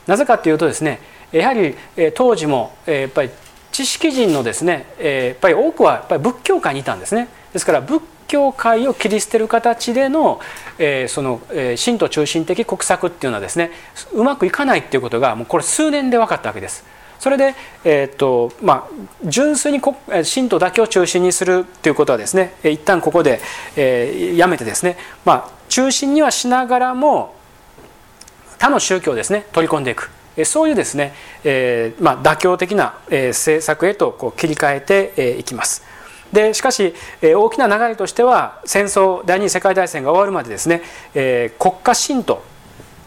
[0.07, 1.01] なぜかというとですね
[1.33, 1.75] やはり
[2.15, 3.31] 当時もやっぱり
[3.73, 7.27] 知識人のですねやっぱり多くはやっぱり仏教界にいたんですね。
[7.53, 8.01] ですから仏
[8.33, 10.41] 教界を切り捨てる形での、
[10.79, 13.71] えその、え神道中心的国策っていうのはですね
[14.13, 16.85] うまくいかないっていうことがもうこれ数年で分かったわけです。
[17.19, 17.55] それで、
[17.85, 19.81] えーとまあ、純粋に
[20.25, 23.41] 信徒だけを中心にするということはですね一旦ここで、
[23.77, 27.37] えー、やめてですね、まあ、中心にはしながらも
[28.59, 30.11] 他の宗教をですね取り込んでいく
[30.45, 31.13] そういうですね、
[31.45, 35.92] えーまあ、妥協的な、えー、政策へとこう切り替えて、いきます。
[36.33, 40.83] でしかし、え、大きな流れとしては戦争第二次世界大戦が終わるまでですね、
[41.15, 42.43] え、国家神道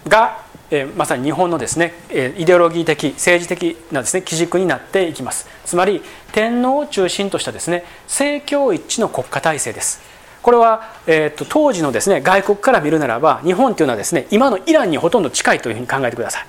[0.08, 5.48] がえまさに日本のですね、えイデオロギー的政治的なですね基軸になっていきます。
[5.64, 6.02] つまり
[6.32, 10.02] 天皇を中心としたですね政教一致の国家体制です。
[10.42, 16.46] これは、えーと、当時のですね外国から見るならば日本というのはですね今のイランにほとんど近いというふうに考えてください。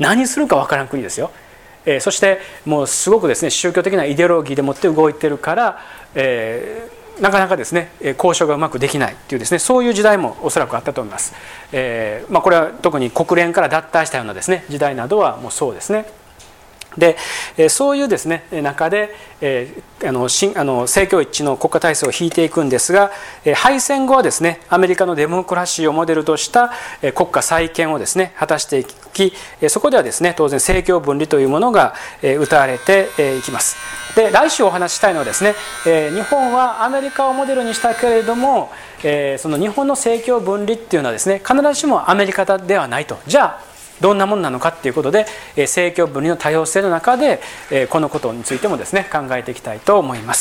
[0.00, 1.30] 何するか分からん国ですよ、
[1.84, 5.78] え、そしてもうすごくですね宗教的なイデオロギーでもって動いてるから、
[6.14, 11.34] えーなかなかですね交渉がうまくできないというですねそういう時代もおそらくあったと思います、
[11.70, 16.06] えーまあ、これは特に国連から脱退したようなですね時代などはもうそうですね。
[16.96, 17.16] で
[17.68, 19.72] そういうですね中でえ
[20.04, 23.10] あの新あの政教一致の国家体制を引いていくんですが
[23.54, 26.72] 敗戦後はですねアメリカのデモクラシーをモデルとした
[27.14, 29.32] 国家再建をですね果たしていき
[29.68, 33.76] そこではですね当然政教分離というものが謳われていきます。
[34.14, 38.70] で来週お話ししたいのはですね日本はアメリカをモデルにしたけれども
[39.38, 43.18] その日本の政教分離っていうのはですね必ずしもアメリカではないと。
[43.26, 43.71] じゃあ
[44.02, 45.26] どんなものなのかっていうことで
[45.56, 47.40] 政教分離の多様性の中で
[47.88, 50.40] このことについてもですね考えていきたいと思います。